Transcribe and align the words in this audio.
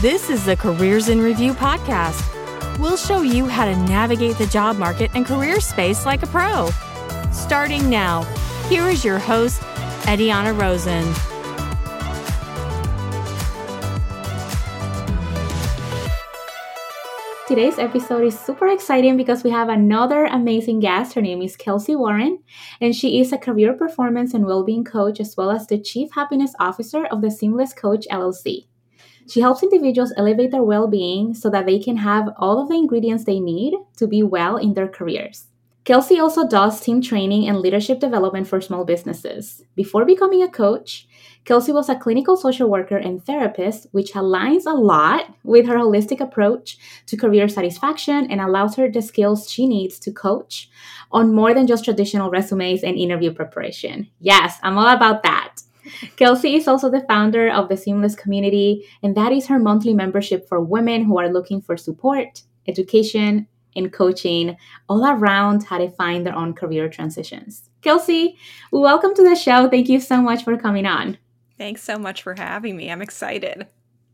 This 0.00 0.30
is 0.30 0.44
the 0.44 0.54
Careers 0.54 1.08
in 1.08 1.20
Review 1.20 1.52
podcast. 1.54 2.22
We'll 2.78 2.96
show 2.96 3.22
you 3.22 3.48
how 3.48 3.64
to 3.64 3.74
navigate 3.74 4.38
the 4.38 4.46
job 4.46 4.76
market 4.76 5.10
and 5.12 5.26
career 5.26 5.60
space 5.60 6.06
like 6.06 6.22
a 6.22 6.28
pro. 6.28 6.70
Starting 7.32 7.90
now, 7.90 8.22
here 8.68 8.86
is 8.86 9.04
your 9.04 9.18
host, 9.18 9.60
Ediana 10.02 10.56
Rosen. 10.56 11.02
Today's 17.48 17.80
episode 17.80 18.22
is 18.22 18.38
super 18.38 18.68
exciting 18.68 19.16
because 19.16 19.42
we 19.42 19.50
have 19.50 19.68
another 19.68 20.26
amazing 20.26 20.78
guest. 20.78 21.14
Her 21.14 21.22
name 21.22 21.42
is 21.42 21.56
Kelsea 21.56 21.96
Warren, 21.96 22.38
and 22.80 22.94
she 22.94 23.18
is 23.18 23.32
a 23.32 23.36
career 23.36 23.72
performance 23.72 24.32
and 24.32 24.46
well-being 24.46 24.84
coach 24.84 25.18
as 25.18 25.36
well 25.36 25.50
as 25.50 25.66
the 25.66 25.76
chief 25.76 26.12
happiness 26.12 26.54
officer 26.60 27.04
of 27.06 27.20
the 27.20 27.32
Seamless 27.32 27.72
Coach 27.72 28.06
LLC. 28.12 28.66
She 29.28 29.40
helps 29.40 29.62
individuals 29.62 30.12
elevate 30.16 30.50
their 30.50 30.62
well-being 30.62 31.34
so 31.34 31.50
that 31.50 31.66
they 31.66 31.78
can 31.78 31.98
have 31.98 32.30
all 32.38 32.60
of 32.60 32.68
the 32.68 32.76
ingredients 32.76 33.24
they 33.24 33.40
need 33.40 33.74
to 33.96 34.06
be 34.06 34.22
well 34.22 34.56
in 34.56 34.74
their 34.74 34.88
careers. 34.88 35.46
Kelsea 35.84 36.20
also 36.20 36.46
does 36.46 36.80
team 36.80 37.00
training 37.00 37.48
and 37.48 37.60
leadership 37.60 37.98
development 37.98 38.46
for 38.46 38.60
small 38.60 38.84
businesses. 38.84 39.62
Before 39.74 40.04
becoming 40.04 40.42
a 40.42 40.48
coach, 40.50 41.08
Kelsea 41.46 41.72
was 41.72 41.88
a 41.88 41.96
clinical 41.96 42.36
social 42.36 42.68
worker 42.68 42.98
and 42.98 43.24
therapist, 43.24 43.86
which 43.92 44.12
aligns 44.12 44.66
a 44.66 44.74
lot 44.74 45.34
with 45.44 45.66
her 45.66 45.76
holistic 45.76 46.20
approach 46.20 46.76
to 47.06 47.16
career 47.16 47.48
satisfaction 47.48 48.30
and 48.30 48.38
allows 48.38 48.76
her 48.76 48.90
the 48.90 49.00
skills 49.00 49.50
she 49.50 49.66
needs 49.66 49.98
to 50.00 50.12
coach 50.12 50.68
on 51.10 51.34
more 51.34 51.54
than 51.54 51.66
just 51.66 51.86
traditional 51.86 52.30
resumes 52.30 52.82
and 52.82 52.98
interview 52.98 53.32
preparation. 53.32 54.08
Yes, 54.20 54.58
I'm 54.62 54.76
all 54.76 54.94
about 54.94 55.22
that. 55.22 55.62
Kelsea 56.16 56.56
is 56.56 56.68
also 56.68 56.90
the 56.90 57.04
founder 57.08 57.50
of 57.50 57.68
the 57.68 57.76
Seamless 57.76 58.14
Community, 58.14 58.84
and 59.02 59.16
that 59.16 59.32
is 59.32 59.46
her 59.46 59.58
monthly 59.58 59.94
membership 59.94 60.48
for 60.48 60.60
women 60.60 61.04
who 61.04 61.18
are 61.18 61.32
looking 61.32 61.60
for 61.60 61.76
support, 61.76 62.42
education, 62.66 63.46
and 63.76 63.92
coaching 63.92 64.56
all 64.88 65.06
around 65.06 65.64
how 65.64 65.78
to 65.78 65.90
find 65.90 66.26
their 66.26 66.34
own 66.34 66.52
career 66.54 66.88
transitions. 66.88 67.70
Kelsea, 67.82 68.36
welcome 68.72 69.14
to 69.14 69.22
the 69.22 69.36
show. 69.36 69.68
Thank 69.68 69.88
you 69.88 70.00
so 70.00 70.20
much 70.20 70.44
for 70.44 70.56
coming 70.56 70.86
on. 70.86 71.18
Thanks 71.56 71.82
so 71.82 71.98
much 71.98 72.22
for 72.22 72.34
having 72.36 72.76
me. 72.76 72.90
I'm 72.90 73.02
excited. 73.02 73.66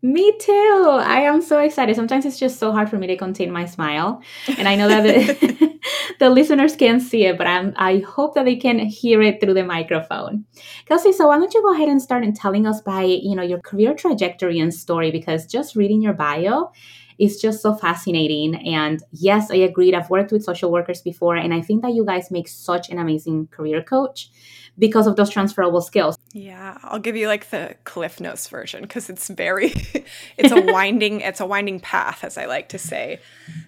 Me 0.03 0.37
too. 0.39 0.99
I 1.01 1.21
am 1.21 1.41
so 1.41 1.61
excited. 1.61 1.97
Sometimes 1.97 2.27
it's 2.27 2.39
just 2.39 2.59
so 2.59 2.73
hard 2.73 2.91
for 2.91 2.99
me 2.99 3.07
to 3.07 3.17
contain 3.17 3.51
my 3.51 3.65
smile, 3.65 4.23
and 4.59 4.69
I 4.69 4.77
know 4.77 4.89
that 4.89 5.74
the, 6.19 6.31
listeners 6.31 6.77
can't 6.77 7.03
see 7.03 7.25
it, 7.25 7.39
but 7.39 7.47
I'm, 7.47 7.73
I 7.77 7.99
hope 7.99 8.35
that 8.35 8.45
they 8.45 8.57
can 8.57 8.79
hear 8.79 9.23
it 9.23 9.41
through 9.41 9.55
the 9.55 9.65
microphone. 9.65 10.45
Kelsea, 10.87 11.13
so 11.13 11.29
why 11.29 11.39
don't 11.39 11.55
you 11.55 11.63
go 11.63 11.75
ahead 11.75 11.89
and 11.89 12.01
start 12.01 12.25
and 12.25 12.35
telling 12.35 12.67
us 12.67 12.81
by 12.81 13.03
you 13.03 13.35
know 13.35 13.43
your 13.43 13.61
career 13.61 13.95
trajectory 13.95 14.59
and 14.59 14.73
story? 14.73 15.11
Because 15.11 15.47
just 15.47 15.77
reading 15.77 16.03
your 16.03 16.15
bio, 16.15 16.73
is 17.19 17.41
just 17.41 17.63
so 17.63 17.75
fascinating. 17.75 18.55
And 18.67 19.03
yes, 19.13 19.51
I 19.51 19.57
agreed. 19.57 19.95
I've 19.95 20.11
worked 20.11 20.33
with 20.33 20.45
social 20.45 20.71
workers 20.71 21.01
before, 21.01 21.37
and 21.37 21.55
I 21.55 21.61
think 21.61 21.83
that 21.83 21.95
you 21.95 22.05
guys 22.05 22.31
make 22.31 22.49
such 22.49 22.91
an 22.91 22.99
amazing 22.99 23.49
career 23.49 23.83
coach 23.83 24.31
because 24.79 25.07
of 25.07 25.17
those 25.17 25.31
transferable 25.31 25.81
skills. 25.81 26.17
Yeah, 26.37 26.79
I'll 26.83 26.99
give 26.99 27.15
you 27.15 27.29
like 27.29 27.51
the 27.51 27.77
Cliff 27.85 28.21
Notes 28.21 28.49
version 28.49 28.83
because 28.83 29.09
it's 29.09 29.29
very 29.29 29.73
it's 30.37 30.51
a 30.51 30.61
winding 30.73 31.21
it's 31.21 31.39
a 31.39 31.47
winding 31.47 31.79
path 31.79 32.25
as 32.25 32.37
I 32.37 32.47
like 32.47 32.71
to 32.71 32.79
say. 32.79 33.21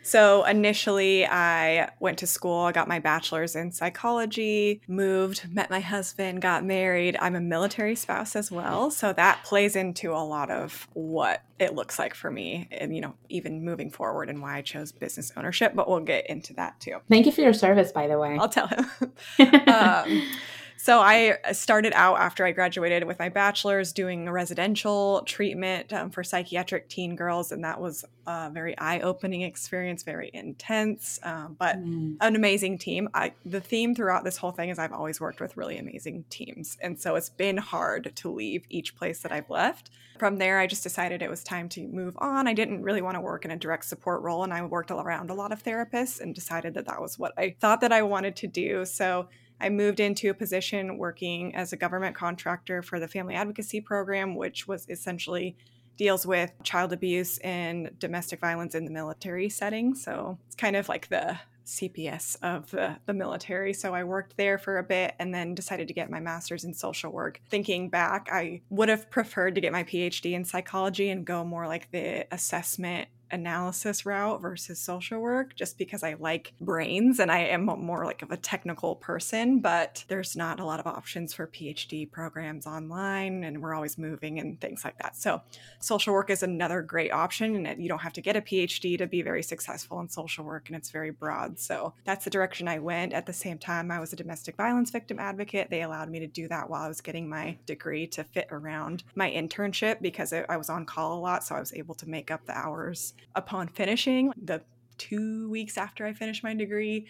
So 0.02 0.44
initially 0.44 1.24
I 1.24 1.90
went 2.00 2.18
to 2.18 2.26
school, 2.26 2.62
I 2.62 2.72
got 2.72 2.88
my 2.88 2.98
bachelor's 2.98 3.54
in 3.54 3.70
psychology, 3.70 4.80
moved, 4.88 5.48
met 5.48 5.70
my 5.70 5.78
husband, 5.78 6.42
got 6.42 6.64
married. 6.64 7.16
I'm 7.20 7.36
a 7.36 7.40
military 7.40 7.94
spouse 7.94 8.34
as 8.34 8.50
well, 8.50 8.90
so 8.90 9.12
that 9.12 9.44
plays 9.44 9.76
into 9.76 10.10
a 10.10 10.24
lot 10.24 10.50
of 10.50 10.88
what 10.92 11.42
it 11.60 11.72
looks 11.72 12.00
like 12.00 12.14
for 12.14 12.32
me 12.32 12.68
and 12.72 12.94
you 12.94 13.00
know 13.00 13.14
even 13.28 13.64
moving 13.64 13.90
forward 13.90 14.28
and 14.28 14.42
why 14.42 14.56
I 14.56 14.62
chose 14.62 14.90
business 14.90 15.30
ownership, 15.36 15.72
but 15.76 15.88
we'll 15.88 16.00
get 16.00 16.28
into 16.28 16.52
that 16.54 16.80
too. 16.80 16.98
Thank 17.08 17.26
you 17.26 17.32
for 17.32 17.42
your 17.42 17.54
service 17.54 17.92
by 17.92 18.08
the 18.08 18.18
way. 18.18 18.36
I'll 18.40 18.48
tell 18.48 18.66
him. 18.66 18.86
um, 19.68 20.22
so 20.76 21.00
I 21.00 21.38
uh, 21.44 21.52
started 21.52 21.92
out 21.94 22.18
after 22.18 22.44
I 22.44 22.52
graduated 22.52 23.04
with 23.04 23.18
my 23.18 23.28
bachelor's 23.28 23.92
doing 23.92 24.28
a 24.28 24.32
residential 24.32 25.22
treatment 25.26 25.92
um, 25.92 26.10
for 26.10 26.22
psychiatric 26.22 26.88
teen 26.88 27.16
girls, 27.16 27.52
and 27.52 27.64
that 27.64 27.80
was 27.80 28.04
a 28.26 28.50
very 28.50 28.76
eye-opening 28.78 29.42
experience, 29.42 30.02
very 30.02 30.30
intense, 30.34 31.18
um, 31.22 31.56
but 31.58 31.76
mm. 31.76 32.16
an 32.20 32.36
amazing 32.36 32.78
team. 32.78 33.08
I, 33.14 33.32
the 33.44 33.60
theme 33.60 33.94
throughout 33.94 34.24
this 34.24 34.36
whole 34.36 34.52
thing 34.52 34.68
is 34.68 34.78
I've 34.78 34.92
always 34.92 35.20
worked 35.20 35.40
with 35.40 35.56
really 35.56 35.78
amazing 35.78 36.24
teams, 36.30 36.76
and 36.82 37.00
so 37.00 37.14
it's 37.16 37.30
been 37.30 37.56
hard 37.56 38.12
to 38.16 38.30
leave 38.30 38.64
each 38.68 38.96
place 38.96 39.20
that 39.20 39.32
I've 39.32 39.50
left. 39.50 39.90
From 40.18 40.38
there, 40.38 40.58
I 40.58 40.66
just 40.66 40.82
decided 40.82 41.20
it 41.20 41.28
was 41.28 41.44
time 41.44 41.68
to 41.70 41.86
move 41.86 42.14
on. 42.18 42.48
I 42.48 42.54
didn't 42.54 42.82
really 42.82 43.02
want 43.02 43.16
to 43.16 43.20
work 43.20 43.44
in 43.44 43.50
a 43.50 43.56
direct 43.56 43.84
support 43.84 44.22
role, 44.22 44.44
and 44.44 44.52
I 44.52 44.64
worked 44.64 44.90
around 44.90 45.30
a 45.30 45.34
lot 45.34 45.52
of 45.52 45.62
therapists, 45.62 46.20
and 46.20 46.34
decided 46.34 46.74
that 46.74 46.86
that 46.86 47.00
was 47.00 47.18
what 47.18 47.32
I 47.38 47.54
thought 47.60 47.80
that 47.82 47.92
I 47.92 48.02
wanted 48.02 48.36
to 48.36 48.46
do. 48.46 48.84
So 48.84 49.28
I 49.60 49.68
moved 49.68 50.00
into 50.00 50.30
a 50.30 50.34
position 50.34 50.98
working 50.98 51.54
as 51.54 51.72
a 51.72 51.76
government 51.76 52.14
contractor 52.14 52.82
for 52.82 53.00
the 53.00 53.08
Family 53.08 53.34
Advocacy 53.34 53.80
Program, 53.80 54.34
which 54.34 54.68
was 54.68 54.86
essentially 54.88 55.56
deals 55.96 56.26
with 56.26 56.52
child 56.62 56.92
abuse 56.92 57.38
and 57.38 57.90
domestic 57.98 58.40
violence 58.40 58.74
in 58.74 58.84
the 58.84 58.90
military 58.90 59.48
setting. 59.48 59.94
So 59.94 60.38
it's 60.46 60.56
kind 60.56 60.76
of 60.76 60.88
like 60.88 61.08
the 61.08 61.38
CPS 61.66 62.36
of 62.42 62.70
the, 62.70 62.96
the 63.06 63.12
military. 63.12 63.72
So 63.72 63.94
I 63.94 64.04
worked 64.04 64.36
there 64.36 64.56
for 64.56 64.78
a 64.78 64.82
bit 64.82 65.14
and 65.18 65.34
then 65.34 65.54
decided 65.54 65.88
to 65.88 65.94
get 65.94 66.10
my 66.10 66.20
master's 66.20 66.64
in 66.64 66.72
social 66.72 67.10
work. 67.10 67.40
Thinking 67.50 67.88
back, 67.88 68.28
I 68.30 68.62
would 68.70 68.88
have 68.88 69.10
preferred 69.10 69.56
to 69.56 69.60
get 69.60 69.72
my 69.72 69.82
PhD 69.82 70.32
in 70.32 70.44
psychology 70.44 71.10
and 71.10 71.24
go 71.24 71.44
more 71.44 71.66
like 71.66 71.90
the 71.90 72.26
assessment 72.32 73.08
analysis 73.30 74.06
route 74.06 74.40
versus 74.40 74.78
social 74.78 75.20
work 75.20 75.54
just 75.54 75.78
because 75.78 76.02
I 76.02 76.14
like 76.18 76.52
brains 76.60 77.18
and 77.18 77.30
I 77.30 77.40
am 77.40 77.64
more 77.64 78.04
like 78.04 78.22
of 78.22 78.30
a 78.30 78.36
technical 78.36 78.96
person, 78.96 79.60
but 79.60 80.04
there's 80.08 80.36
not 80.36 80.60
a 80.60 80.64
lot 80.64 80.80
of 80.80 80.86
options 80.86 81.34
for 81.34 81.46
PhD 81.46 82.10
programs 82.10 82.66
online 82.66 83.44
and 83.44 83.60
we're 83.60 83.74
always 83.74 83.98
moving 83.98 84.38
and 84.38 84.60
things 84.60 84.84
like 84.84 84.98
that. 84.98 85.16
So, 85.16 85.42
social 85.80 86.14
work 86.14 86.30
is 86.30 86.42
another 86.42 86.82
great 86.82 87.12
option 87.12 87.66
and 87.66 87.82
you 87.82 87.88
don't 87.88 88.00
have 88.00 88.12
to 88.14 88.20
get 88.20 88.36
a 88.36 88.40
PhD 88.40 88.98
to 88.98 89.06
be 89.06 89.22
very 89.22 89.42
successful 89.42 90.00
in 90.00 90.08
social 90.08 90.44
work 90.44 90.68
and 90.68 90.76
it's 90.76 90.90
very 90.90 91.10
broad. 91.10 91.58
So, 91.58 91.94
that's 92.04 92.24
the 92.24 92.30
direction 92.30 92.68
I 92.68 92.78
went. 92.78 93.12
At 93.12 93.26
the 93.26 93.32
same 93.32 93.58
time, 93.58 93.90
I 93.90 94.00
was 94.00 94.12
a 94.12 94.16
domestic 94.16 94.56
violence 94.56 94.90
victim 94.90 95.18
advocate. 95.18 95.70
They 95.70 95.82
allowed 95.82 96.10
me 96.10 96.20
to 96.20 96.26
do 96.26 96.48
that 96.48 96.70
while 96.70 96.82
I 96.82 96.88
was 96.88 97.00
getting 97.00 97.28
my 97.28 97.56
degree 97.66 98.06
to 98.08 98.24
fit 98.24 98.48
around 98.50 99.04
my 99.14 99.30
internship 99.30 100.00
because 100.00 100.32
I 100.32 100.56
was 100.56 100.70
on 100.70 100.86
call 100.86 101.18
a 101.18 101.20
lot, 101.20 101.44
so 101.44 101.54
I 101.54 101.60
was 101.60 101.74
able 101.74 101.94
to 101.96 102.08
make 102.08 102.30
up 102.30 102.44
the 102.46 102.56
hours 102.56 103.14
upon 103.34 103.68
finishing, 103.68 104.32
the 104.40 104.62
two 104.98 105.48
weeks 105.50 105.76
after 105.76 106.06
I 106.06 106.12
finished 106.12 106.42
my 106.42 106.54
degree, 106.54 107.06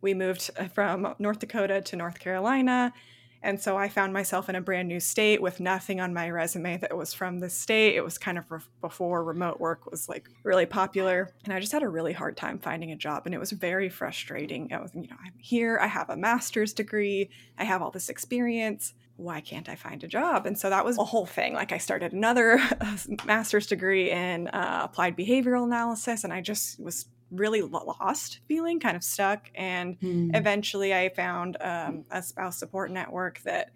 we 0.00 0.14
moved 0.14 0.50
uh, 0.56 0.64
from 0.68 1.14
North 1.18 1.40
Dakota 1.40 1.80
to 1.82 1.96
North 1.96 2.18
Carolina. 2.18 2.92
And 3.40 3.60
so 3.60 3.76
I 3.76 3.88
found 3.88 4.12
myself 4.12 4.48
in 4.48 4.56
a 4.56 4.60
brand 4.60 4.88
new 4.88 4.98
state 4.98 5.40
with 5.40 5.60
nothing 5.60 6.00
on 6.00 6.12
my 6.12 6.28
resume 6.28 6.76
that 6.78 6.96
was 6.96 7.14
from 7.14 7.38
the 7.38 7.48
state. 7.48 7.94
It 7.94 8.02
was 8.02 8.18
kind 8.18 8.36
of 8.36 8.50
re- 8.50 8.58
before 8.80 9.22
remote 9.22 9.60
work 9.60 9.88
was 9.88 10.08
like 10.08 10.28
really 10.42 10.66
popular. 10.66 11.32
And 11.44 11.52
I 11.52 11.60
just 11.60 11.70
had 11.70 11.84
a 11.84 11.88
really 11.88 12.12
hard 12.12 12.36
time 12.36 12.58
finding 12.58 12.90
a 12.90 12.96
job. 12.96 13.22
And 13.26 13.34
it 13.34 13.38
was 13.38 13.52
very 13.52 13.88
frustrating. 13.88 14.72
I 14.72 14.80
was, 14.80 14.90
you 14.92 15.02
know, 15.02 15.16
I'm 15.24 15.34
here, 15.38 15.78
I 15.80 15.86
have 15.86 16.10
a 16.10 16.16
master's 16.16 16.72
degree, 16.72 17.30
I 17.56 17.64
have 17.64 17.80
all 17.80 17.92
this 17.92 18.08
experience 18.08 18.94
why 19.18 19.40
can't 19.40 19.68
I 19.68 19.74
find 19.74 20.02
a 20.04 20.08
job? 20.08 20.46
And 20.46 20.56
so 20.56 20.70
that 20.70 20.84
was 20.84 20.96
a 20.96 21.04
whole 21.04 21.26
thing. 21.26 21.52
Like 21.52 21.72
I 21.72 21.78
started 21.78 22.12
another 22.12 22.60
master's 23.26 23.66
degree 23.66 24.10
in 24.10 24.48
uh, 24.48 24.82
applied 24.84 25.16
behavioral 25.16 25.64
analysis, 25.64 26.24
and 26.24 26.32
I 26.32 26.40
just 26.40 26.80
was 26.80 27.06
really 27.30 27.60
lost 27.60 28.40
feeling 28.48 28.80
kind 28.80 28.96
of 28.96 29.04
stuck 29.04 29.50
and 29.54 30.00
mm. 30.00 30.34
eventually 30.34 30.94
i 30.94 31.10
found 31.10 31.58
um, 31.60 32.04
a 32.10 32.22
spouse 32.22 32.58
support 32.58 32.90
network 32.90 33.38
that 33.42 33.70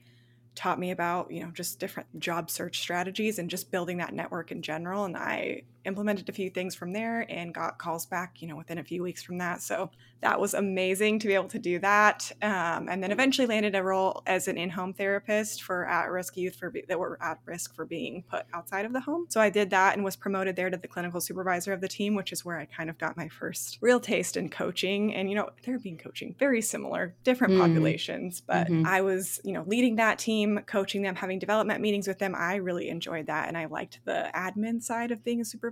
taught 0.55 0.79
me 0.79 0.91
about 0.91 1.31
you 1.31 1.43
know 1.43 1.51
just 1.51 1.79
different 1.79 2.19
job 2.19 2.49
search 2.49 2.79
strategies 2.79 3.39
and 3.39 3.51
just 3.51 3.71
building 3.71 3.99
that 3.99 4.15
network 4.15 4.51
in 4.51 4.63
general 4.63 5.05
and 5.05 5.19
i 5.19 5.63
implemented 5.85 6.29
a 6.29 6.33
few 6.33 6.51
things 6.51 6.75
from 6.75 6.93
there 6.93 7.27
and 7.29 7.55
got 7.55 7.79
calls 7.79 8.07
back 8.07 8.41
you 8.41 8.49
know 8.49 8.57
within 8.57 8.79
a 8.79 8.85
few 8.85 9.03
weeks 9.03 9.23
from 9.23 9.39
that 9.39 9.61
so 9.61 9.91
that 10.21 10.41
was 10.41 10.55
amazing 10.55 11.19
to 11.19 11.27
be 11.27 11.35
able 11.35 11.49
to 11.49 11.59
do 11.59 11.79
that 11.81 12.31
um, 12.43 12.89
and 12.89 13.03
then 13.03 13.11
eventually 13.11 13.47
landed 13.47 13.75
a 13.75 13.83
role 13.83 14.23
as 14.27 14.47
an 14.47 14.57
in-home 14.57 14.93
therapist 14.93 15.63
for 15.63 15.85
at-risk 15.87 16.37
youth 16.37 16.55
for 16.55 16.73
that 16.89 16.99
were 16.99 17.19
at 17.21 17.39
risk 17.45 17.75
for 17.75 17.85
being 17.85 18.23
put 18.31 18.47
outside 18.55 18.85
of 18.85 18.93
the 18.93 19.01
home 19.01 19.27
so 19.29 19.41
i 19.41 19.51
did 19.51 19.71
that 19.71 19.95
and 19.95 20.05
was 20.05 20.15
promoted 20.15 20.55
there 20.55 20.71
to 20.71 20.77
the 20.77 20.89
clinical 20.89 21.21
supervisor 21.21 21.73
of 21.73 21.81
the 21.81 21.89
team 21.89 22.15
which 22.15 22.33
is 22.33 22.45
where 22.45 22.59
i 22.59 22.65
kind 22.65 22.89
of 22.89 22.97
got 22.99 23.17
my 23.17 23.29
first 23.29 23.79
real 23.81 23.99
taste 23.99 24.37
in 24.37 24.49
coaching 24.49 25.15
and 25.15 25.29
you 25.29 25.35
know 25.35 25.49
therapy 25.65 25.91
and 25.91 25.99
coaching 25.99 26.35
very 26.39 26.63
similar 26.63 27.15
different 27.25 27.55
mm. 27.55 27.61
populations 27.61 28.41
but 28.41 28.69
mm-hmm. 28.69 28.87
i 28.87 29.01
was 29.01 29.41
you 29.45 29.53
know 29.53 29.65
leading 29.67 29.97
that 29.97 30.19
team 30.19 30.61
coaching 30.67 31.03
them 31.03 31.17
having 31.17 31.39
development 31.39 31.81
meetings 31.81 32.07
with 32.07 32.19
them 32.19 32.35
i 32.37 32.55
really 32.57 32.89
enjoyed 32.89 33.27
that 33.27 33.49
and 33.49 33.59
i 33.59 33.67
liked 33.67 33.99
the 34.05 34.31
admin 34.35 34.81
side 34.81 35.11
of 35.11 35.25
being 35.25 35.41
a 35.41 35.45
supervisor 35.45 35.72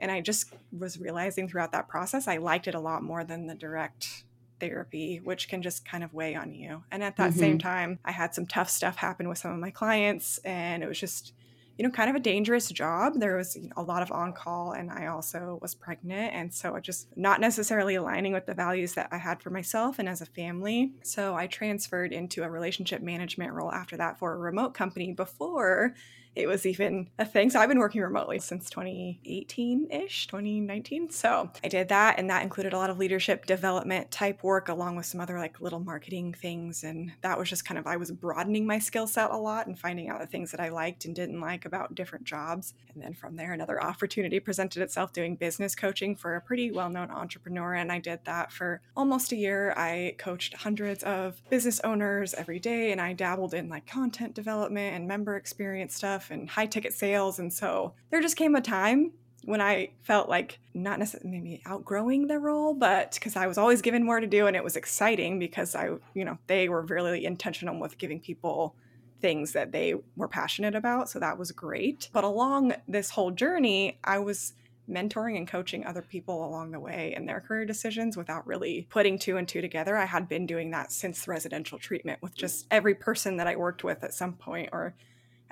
and 0.00 0.10
I 0.10 0.20
just 0.20 0.52
was 0.76 1.00
realizing 1.00 1.48
throughout 1.48 1.72
that 1.72 1.88
process, 1.88 2.28
I 2.28 2.36
liked 2.36 2.68
it 2.68 2.74
a 2.74 2.80
lot 2.80 3.02
more 3.02 3.24
than 3.24 3.46
the 3.46 3.54
direct 3.54 4.24
therapy, 4.60 5.20
which 5.22 5.48
can 5.48 5.62
just 5.62 5.88
kind 5.88 6.02
of 6.04 6.14
weigh 6.14 6.34
on 6.34 6.54
you. 6.54 6.82
And 6.90 7.02
at 7.02 7.16
that 7.16 7.30
mm-hmm. 7.30 7.38
same 7.38 7.58
time, 7.58 7.98
I 8.04 8.12
had 8.12 8.34
some 8.34 8.46
tough 8.46 8.70
stuff 8.70 8.96
happen 8.96 9.28
with 9.28 9.38
some 9.38 9.52
of 9.52 9.58
my 9.58 9.70
clients, 9.70 10.38
and 10.38 10.82
it 10.82 10.86
was 10.86 11.00
just 11.00 11.32
you 11.78 11.84
know, 11.84 11.90
kind 11.90 12.08
of 12.08 12.16
a 12.16 12.20
dangerous 12.20 12.70
job. 12.70 13.14
There 13.16 13.36
was 13.36 13.56
a 13.76 13.82
lot 13.82 14.02
of 14.02 14.10
on 14.10 14.32
call, 14.32 14.72
and 14.72 14.90
I 14.90 15.06
also 15.06 15.58
was 15.60 15.74
pregnant. 15.74 16.32
And 16.32 16.52
so, 16.52 16.74
it 16.74 16.82
just 16.82 17.14
not 17.16 17.40
necessarily 17.40 17.96
aligning 17.96 18.32
with 18.32 18.46
the 18.46 18.54
values 18.54 18.94
that 18.94 19.08
I 19.12 19.18
had 19.18 19.42
for 19.42 19.50
myself 19.50 19.98
and 19.98 20.08
as 20.08 20.22
a 20.22 20.26
family. 20.26 20.92
So, 21.02 21.34
I 21.34 21.46
transferred 21.46 22.12
into 22.12 22.44
a 22.44 22.50
relationship 22.50 23.02
management 23.02 23.52
role 23.52 23.70
after 23.70 23.96
that 23.98 24.18
for 24.18 24.32
a 24.32 24.38
remote 24.38 24.72
company 24.72 25.12
before 25.12 25.94
it 26.36 26.46
was 26.46 26.66
even 26.66 27.08
a 27.18 27.24
thing. 27.24 27.48
So 27.48 27.58
I've 27.58 27.68
been 27.68 27.78
working 27.78 28.02
remotely 28.02 28.38
since 28.38 28.68
2018 28.68 29.90
ish, 29.90 30.26
2019. 30.26 31.10
So 31.10 31.50
I 31.64 31.68
did 31.68 31.88
that, 31.88 32.18
and 32.18 32.28
that 32.28 32.42
included 32.42 32.74
a 32.74 32.76
lot 32.76 32.90
of 32.90 32.98
leadership 32.98 33.46
development 33.46 34.10
type 34.10 34.42
work 34.42 34.68
along 34.68 34.96
with 34.96 35.06
some 35.06 35.20
other 35.20 35.38
like 35.38 35.60
little 35.62 35.80
marketing 35.80 36.34
things. 36.34 36.84
And 36.84 37.10
that 37.22 37.38
was 37.38 37.48
just 37.48 37.64
kind 37.64 37.78
of, 37.78 37.86
I 37.86 37.96
was 37.96 38.12
broadening 38.12 38.66
my 38.66 38.78
skill 38.78 39.06
set 39.06 39.30
a 39.30 39.36
lot 39.36 39.66
and 39.66 39.78
finding 39.78 40.10
out 40.10 40.20
the 40.20 40.26
things 40.26 40.50
that 40.50 40.60
I 40.60 40.68
liked 40.68 41.06
and 41.06 41.14
didn't 41.14 41.40
like 41.40 41.64
about 41.64 41.94
different 41.94 42.26
jobs. 42.26 42.74
And 42.92 43.02
then 43.02 43.14
from 43.14 43.36
there, 43.36 43.54
another 43.54 43.82
opportunity 43.82 44.38
presented 44.38 44.82
itself 44.82 45.14
doing 45.14 45.36
business 45.36 45.74
coaching 45.74 46.14
for 46.14 46.36
a 46.36 46.40
pretty 46.40 46.70
well 46.70 46.90
known 46.90 47.10
entrepreneur. 47.10 47.74
And 47.74 47.90
I 47.90 47.98
did 47.98 48.20
that 48.24 48.52
for 48.52 48.82
almost 48.94 49.32
a 49.32 49.36
year. 49.36 49.72
I 49.74 50.14
coached 50.18 50.52
hundreds 50.54 51.02
of 51.02 51.40
business 51.48 51.80
owners 51.80 52.34
every 52.34 52.58
day, 52.58 52.92
and 52.92 53.00
I 53.00 53.14
dabbled 53.14 53.54
in 53.54 53.70
like 53.70 53.86
content 53.86 54.34
development 54.34 54.94
and 54.94 55.08
member 55.08 55.36
experience 55.36 55.94
stuff 55.94 56.25
and 56.30 56.48
high 56.48 56.66
ticket 56.66 56.92
sales. 56.92 57.38
And 57.38 57.52
so 57.52 57.94
there 58.10 58.20
just 58.20 58.36
came 58.36 58.54
a 58.54 58.60
time 58.60 59.12
when 59.44 59.60
I 59.60 59.90
felt 60.02 60.28
like 60.28 60.58
not 60.74 60.98
necessarily 60.98 61.38
maybe 61.38 61.62
outgrowing 61.66 62.26
the 62.26 62.38
role, 62.38 62.74
but 62.74 63.14
because 63.14 63.36
I 63.36 63.46
was 63.46 63.58
always 63.58 63.80
given 63.80 64.04
more 64.04 64.18
to 64.18 64.26
do 64.26 64.46
and 64.46 64.56
it 64.56 64.64
was 64.64 64.76
exciting 64.76 65.38
because 65.38 65.74
I, 65.74 65.90
you 66.14 66.24
know, 66.24 66.38
they 66.48 66.68
were 66.68 66.82
really 66.82 67.24
intentional 67.24 67.78
with 67.78 67.96
giving 67.96 68.20
people 68.20 68.74
things 69.20 69.52
that 69.52 69.72
they 69.72 69.94
were 70.16 70.28
passionate 70.28 70.74
about. 70.74 71.08
So 71.08 71.20
that 71.20 71.38
was 71.38 71.52
great. 71.52 72.10
But 72.12 72.24
along 72.24 72.74
this 72.88 73.10
whole 73.10 73.30
journey, 73.30 73.98
I 74.04 74.18
was 74.18 74.54
mentoring 74.88 75.36
and 75.36 75.48
coaching 75.48 75.84
other 75.84 76.02
people 76.02 76.44
along 76.44 76.70
the 76.70 76.80
way 76.80 77.14
in 77.16 77.26
their 77.26 77.40
career 77.40 77.64
decisions 77.64 78.16
without 78.16 78.46
really 78.46 78.86
putting 78.90 79.18
two 79.18 79.36
and 79.36 79.48
two 79.48 79.60
together. 79.60 79.96
I 79.96 80.04
had 80.04 80.28
been 80.28 80.46
doing 80.46 80.70
that 80.70 80.92
since 80.92 81.26
residential 81.26 81.78
treatment 81.78 82.22
with 82.22 82.34
just 82.34 82.66
every 82.70 82.94
person 82.94 83.36
that 83.36 83.46
I 83.46 83.56
worked 83.56 83.84
with 83.84 84.04
at 84.04 84.14
some 84.14 84.34
point 84.34 84.70
or 84.72 84.94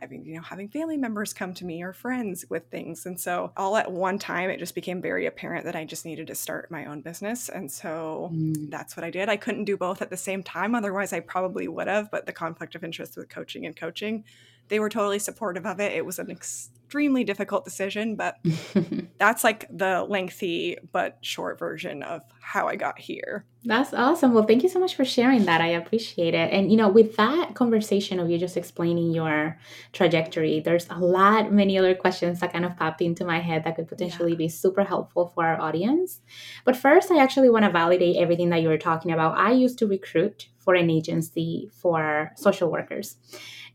having 0.04 0.24
you 0.24 0.36
know 0.36 0.42
having 0.42 0.68
family 0.68 0.96
members 0.96 1.32
come 1.32 1.54
to 1.54 1.64
me 1.64 1.82
or 1.82 1.92
friends 1.92 2.44
with 2.48 2.64
things. 2.70 3.06
And 3.06 3.18
so 3.18 3.52
all 3.56 3.76
at 3.76 3.90
one 3.90 4.18
time 4.18 4.50
it 4.50 4.58
just 4.58 4.74
became 4.74 5.00
very 5.00 5.26
apparent 5.26 5.64
that 5.64 5.76
i 5.76 5.84
just 5.84 6.04
needed 6.04 6.26
to 6.26 6.34
start 6.34 6.70
my 6.70 6.84
own 6.84 7.00
business. 7.00 7.48
And 7.48 7.70
so 7.70 8.30
mm. 8.32 8.70
that's 8.70 8.96
what 8.96 9.04
i 9.04 9.10
did. 9.10 9.28
I 9.28 9.36
couldn't 9.36 9.64
do 9.64 9.76
both 9.76 10.02
at 10.02 10.10
the 10.10 10.16
same 10.16 10.42
time. 10.42 10.74
Otherwise 10.74 11.12
i 11.12 11.20
probably 11.20 11.68
would 11.68 11.88
have 11.88 12.10
but 12.10 12.26
the 12.26 12.32
conflict 12.32 12.74
of 12.74 12.84
interest 12.84 13.16
with 13.16 13.28
coaching 13.28 13.66
and 13.66 13.74
coaching 13.74 14.24
they 14.68 14.80
were 14.80 14.88
totally 14.88 15.18
supportive 15.18 15.66
of 15.66 15.80
it. 15.80 15.92
It 15.92 16.06
was 16.06 16.18
an 16.18 16.30
ex- 16.30 16.70
extremely 16.94 17.24
difficult 17.24 17.64
decision, 17.64 18.14
but 18.14 18.38
that's 19.18 19.42
like 19.42 19.66
the 19.68 20.06
lengthy 20.08 20.76
but 20.92 21.18
short 21.22 21.58
version 21.58 22.04
of 22.04 22.22
how 22.40 22.68
I 22.68 22.76
got 22.76 23.00
here. 23.00 23.44
That's 23.64 23.92
awesome. 23.92 24.32
Well, 24.32 24.44
thank 24.44 24.62
you 24.62 24.68
so 24.68 24.78
much 24.78 24.94
for 24.94 25.04
sharing 25.04 25.44
that. 25.46 25.60
I 25.60 25.68
appreciate 25.68 26.34
it. 26.34 26.52
And, 26.52 26.70
you 26.70 26.76
know, 26.76 26.88
with 26.88 27.16
that 27.16 27.56
conversation 27.56 28.20
of 28.20 28.30
you 28.30 28.38
just 28.38 28.56
explaining 28.56 29.12
your 29.12 29.58
trajectory, 29.92 30.60
there's 30.60 30.86
a 30.88 30.98
lot, 30.98 31.52
many 31.52 31.76
other 31.76 31.96
questions 31.96 32.38
that 32.38 32.52
kind 32.52 32.64
of 32.64 32.76
popped 32.76 33.02
into 33.02 33.24
my 33.24 33.40
head 33.40 33.64
that 33.64 33.74
could 33.74 33.88
potentially 33.88 34.32
yeah. 34.32 34.38
be 34.38 34.48
super 34.48 34.84
helpful 34.84 35.32
for 35.34 35.44
our 35.44 35.60
audience. 35.60 36.20
But 36.64 36.76
first, 36.76 37.10
I 37.10 37.20
actually 37.20 37.50
want 37.50 37.64
to 37.64 37.72
validate 37.72 38.18
everything 38.18 38.50
that 38.50 38.62
you 38.62 38.68
were 38.68 38.78
talking 38.78 39.10
about. 39.10 39.36
I 39.36 39.50
used 39.50 39.78
to 39.80 39.86
recruit 39.88 40.46
for 40.64 40.74
an 40.74 40.90
agency 40.90 41.70
for 41.72 42.32
social 42.36 42.70
workers 42.70 43.16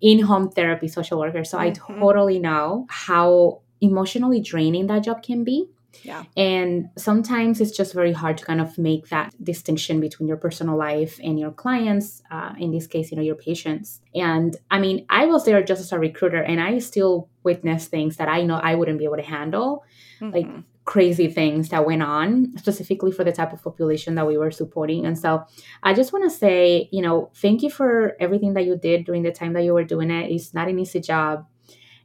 in 0.02 0.20
home 0.20 0.50
therapy 0.50 0.88
social 0.88 1.20
workers. 1.20 1.50
So 1.50 1.58
mm-hmm. 1.58 1.94
I 1.94 2.00
totally 2.00 2.40
know 2.40 2.88
how 2.90 3.62
emotionally 3.82 4.42
draining 4.42 4.88
that 4.88 5.04
job 5.04 5.24
can 5.24 5.44
be. 5.44 5.68
Yeah. 6.04 6.24
And 6.38 6.90
sometimes 6.98 7.60
it's 7.60 7.76
just 7.76 7.94
very 7.94 8.14
hard 8.14 8.38
to 8.38 8.46
kind 8.46 8.62
of 8.62 8.78
make 8.78 9.10
that 9.10 9.34
distinction 9.44 10.00
between 10.00 10.28
your 10.28 10.38
personal 10.38 10.78
life 10.78 11.20
and 11.22 11.40
your 11.40 11.52
clients, 11.52 12.22
uh, 12.32 12.54
in 12.58 12.72
this 12.72 12.88
case, 12.88 13.12
you 13.12 13.18
know, 13.18 13.24
your 13.24 13.36
patients. 13.36 14.00
And 14.14 14.56
I 14.70 14.80
mean, 14.80 15.06
I 15.10 15.26
was 15.26 15.46
there 15.46 15.62
just 15.64 15.82
as 15.82 15.92
a 15.92 16.00
recruiter 16.00 16.42
and 16.42 16.62
I 16.62 16.78
still 16.80 17.28
witness 17.44 17.88
things 17.88 18.18
that 18.18 18.28
I 18.30 18.44
know 18.44 18.56
I 18.56 18.76
wouldn't 18.76 19.00
be 19.00 19.06
able 19.06 19.18
to 19.18 19.24
handle. 19.24 19.84
Mm-hmm. 20.22 20.36
Like 20.36 20.64
crazy 20.90 21.28
things 21.28 21.70
that 21.70 21.86
went 21.86 22.02
on 22.02 22.52
specifically 22.58 23.12
for 23.12 23.24
the 23.24 23.32
type 23.32 23.54
of 23.54 23.62
population 23.64 24.16
that 24.16 24.26
we 24.26 24.40
were 24.40 24.50
supporting. 24.50 25.06
And 25.06 25.16
so 25.16 25.46
i 25.84 25.94
just 25.94 26.12
want 26.12 26.24
to 26.28 26.36
say 26.36 26.90
you 26.92 27.04
know 27.04 27.30
thank 27.36 27.62
you 27.62 27.70
for 27.70 28.18
everything 28.20 28.56
that 28.56 28.66
you 28.66 28.76
did 28.76 29.06
during 29.06 29.22
the 29.22 29.32
time 29.32 29.54
that 29.54 29.64
you 29.64 29.76
were 29.76 29.84
doing 29.84 30.10
it. 30.10 30.32
It's 30.32 30.52
not 30.52 30.68
an 30.68 30.80
easy 30.80 31.00
job 31.00 31.46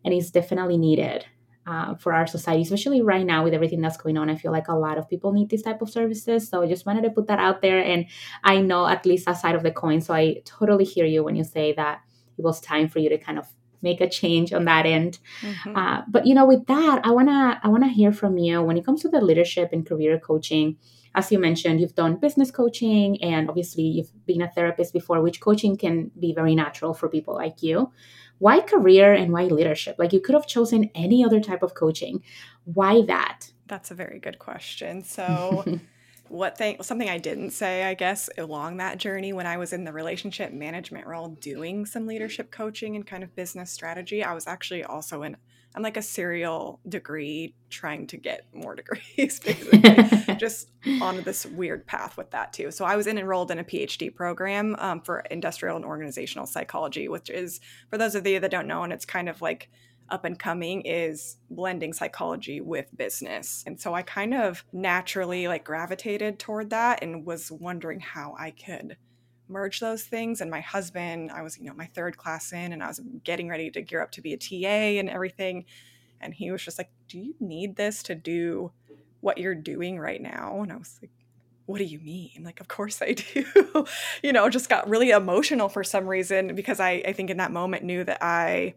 and 0.05 0.13
it's 0.13 0.31
definitely 0.31 0.77
needed 0.77 1.25
uh, 1.67 1.95
for 1.95 2.13
our 2.13 2.27
society 2.27 2.61
especially 2.61 3.01
right 3.01 3.25
now 3.25 3.43
with 3.43 3.55
everything 3.55 3.81
that's 3.81 3.97
going 3.97 4.19
on. 4.19 4.29
I 4.29 4.37
feel 4.37 4.53
like 4.53 4.69
a 4.69 4.75
lot 4.87 4.99
of 4.99 5.09
people 5.09 5.33
need 5.33 5.49
this 5.49 5.63
type 5.63 5.81
of 5.81 5.89
services 5.89 6.47
so 6.51 6.63
i 6.63 6.67
just 6.67 6.85
wanted 6.85 7.05
to 7.05 7.11
put 7.17 7.29
that 7.29 7.39
out 7.39 7.63
there. 7.63 7.83
And 7.83 8.05
i 8.53 8.61
know 8.61 8.87
at 8.87 9.07
least 9.07 9.25
that 9.25 9.41
side 9.41 9.55
of 9.55 9.63
the 9.63 9.73
coin 9.83 10.03
so 10.03 10.13
i 10.13 10.43
totally 10.45 10.85
hear 10.85 11.07
you 11.07 11.25
when 11.25 11.37
you 11.37 11.45
say 11.45 11.73
that 11.73 12.03
it 12.37 12.45
was 12.45 12.61
time 12.61 12.89
for 12.91 12.99
you 12.99 13.09
to 13.09 13.17
kind 13.17 13.39
of 13.39 13.47
make 13.85 14.01
a 14.01 14.09
change 14.09 14.53
on 14.53 14.65
that 14.65 14.87
end. 14.87 15.21
Mm-hmm. 15.43 15.77
Uh, 15.77 16.03
but 16.09 16.27
you 16.27 16.35
know, 16.35 16.47
with 16.47 16.67
that, 16.67 16.97
I 17.05 17.11
wanna 17.13 17.61
I 17.63 17.69
wanna 17.69 17.93
hear 18.01 18.13
from 18.13 18.39
you 18.39 18.61
when 18.63 18.77
it 18.77 18.85
comes 18.85 19.03
to 19.03 19.09
the 19.09 19.21
leadership 19.21 19.69
and 19.73 19.87
career 19.87 20.19
coaching. 20.19 20.77
As 21.15 21.31
you 21.31 21.39
mentioned, 21.39 21.81
you've 21.81 21.95
done 21.95 22.17
business 22.17 22.51
coaching, 22.51 23.23
and 23.23 23.49
obviously 23.49 23.85
you've 23.85 24.13
been 24.27 24.43
a 24.43 24.51
therapist 24.51 24.93
before, 24.93 25.23
which 25.23 25.41
coaching 25.41 25.77
can 25.77 26.11
be 26.19 26.35
very 26.35 26.57
natural 26.57 26.93
for 26.93 27.09
people 27.09 27.35
like 27.35 27.63
you. 27.63 27.93
Why 28.39 28.61
career 28.61 29.13
and 29.13 29.33
why 29.33 29.45
leadership? 29.45 29.95
Like 29.97 30.13
you 30.13 30.21
could 30.21 30.35
have 30.35 30.49
chosen 30.49 30.91
any 30.95 31.25
other 31.25 31.41
type 31.41 31.63
of 31.63 31.75
coaching. 31.75 32.25
Why 32.65 33.03
that? 33.03 33.53
That's 33.69 33.93
a 33.93 33.95
very 33.95 34.19
good 34.19 34.41
question. 34.41 35.05
So 35.05 35.65
what 36.29 36.57
thing 36.59 36.83
something 36.83 37.09
I 37.09 37.19
didn't 37.19 37.51
say, 37.51 37.85
I 37.85 37.95
guess, 37.95 38.31
along 38.39 38.79
that 38.79 38.99
journey 38.99 39.33
when 39.33 39.47
I 39.47 39.57
was 39.57 39.73
in 39.73 39.85
the 39.85 39.93
relationship 39.93 40.53
management 40.53 41.07
role 41.07 41.29
doing 41.29 41.87
some 41.87 42.07
leadership 42.07 42.51
coaching 42.51 42.97
and 42.97 43.07
kind 43.07 43.23
of 43.23 43.35
business 43.37 43.71
strategy, 43.71 44.25
I 44.25 44.35
was 44.35 44.47
actually 44.47 44.85
also 44.85 45.23
in 45.23 45.37
I'm 45.75 45.83
like 45.83 45.97
a 45.97 46.03
serial 46.03 46.79
degree 46.89 47.55
trying 47.69 48.07
to 48.09 48.17
get 48.17 48.47
more 48.53 48.75
degrees, 48.77 49.41
basically, 49.41 50.37
just 50.37 50.71
on 51.03 51.23
this 51.23 51.45
weird 51.45 51.87
path 51.87 52.17
with 52.17 52.31
that 52.31 52.53
too. 52.53 52.71
So 52.71 52.85
I 52.85 52.97
was 52.97 53.07
in, 53.07 53.19
enrolled 53.19 53.51
in 53.51 53.59
a 53.59 53.65
PhD 53.65 54.15
program 54.15 54.77
um, 54.79 55.01
for 55.01 55.21
industrial 55.31 55.77
and 55.77 55.85
organizational 55.85 56.47
psychology, 56.47 57.09
which 57.09 57.29
is 57.29 57.61
for 57.91 57.99
those 57.99 58.15
of 58.15 58.27
you 58.27 58.39
that 58.39 58.51
don't 58.51 58.69
know, 58.69 58.85
and 58.85 58.93
it's 58.93 59.05
kind 59.05 59.29
of 59.29 59.43
like 59.43 59.69
up 60.11 60.25
and 60.25 60.39
coming 60.39 60.83
is 60.83 61.37
blending 61.51 61.93
psychology 61.93 62.61
with 62.61 62.87
business. 62.97 63.65
And 63.67 63.81
so 63.81 63.95
I 63.95 64.03
kind 64.03 64.35
of 64.35 64.65
naturally 64.73 65.49
like 65.49 65.65
gravitated 65.65 66.39
toward 66.39 66.71
that 66.71 67.03
and 67.03 67.25
was 67.25 67.51
wondering 67.51 68.01
how 68.01 68.35
I 68.39 68.51
could 68.51 68.97
merge 69.49 69.81
those 69.81 70.03
things 70.03 70.41
and 70.41 70.51
my 70.51 70.61
husband 70.61 71.31
I 71.31 71.43
was 71.43 71.59
you 71.59 71.67
know 71.67 71.75
my 71.75 71.85
third 71.95 72.17
class 72.17 72.51
in 72.55 72.73
and 72.73 72.83
I 72.83 72.89
was 72.89 73.03
getting 73.25 73.47
ready 73.47 73.71
to 73.73 73.83
gear 73.83 74.01
up 74.01 74.11
to 74.13 74.23
be 74.23 74.33
a 74.33 74.39
TA 74.39 74.99
and 74.99 75.11
everything 75.11 75.67
and 76.19 76.33
he 76.33 76.51
was 76.51 76.65
just 76.65 76.79
like 76.79 76.89
do 77.09 77.19
you 77.19 77.35
need 77.41 77.77
this 77.77 78.03
to 78.05 78.15
do 78.15 78.73
what 79.21 79.37
you're 79.37 79.55
doing 79.55 79.99
right 79.99 80.21
now 80.21 80.63
and 80.63 80.73
I 80.73 80.77
was 80.77 80.99
like 81.03 81.11
what 81.67 81.79
do 81.79 81.85
you 81.85 81.99
mean? 81.99 82.43
Like, 82.43 82.61
of 82.61 82.69
course 82.69 83.01
I 83.01 83.13
do. 83.35 83.87
you 84.23 84.33
know, 84.33 84.49
just 84.49 84.69
got 84.69 84.89
really 84.89 85.11
emotional 85.11 85.69
for 85.69 85.83
some 85.83 86.07
reason 86.07 86.55
because 86.55 86.81
I, 86.81 87.03
I 87.07 87.13
think 87.13 87.31
in 87.31 87.39
that 87.39 87.53
moment 87.53 87.85
knew 87.85 88.05
that 88.05 88.19
I 88.23 88.75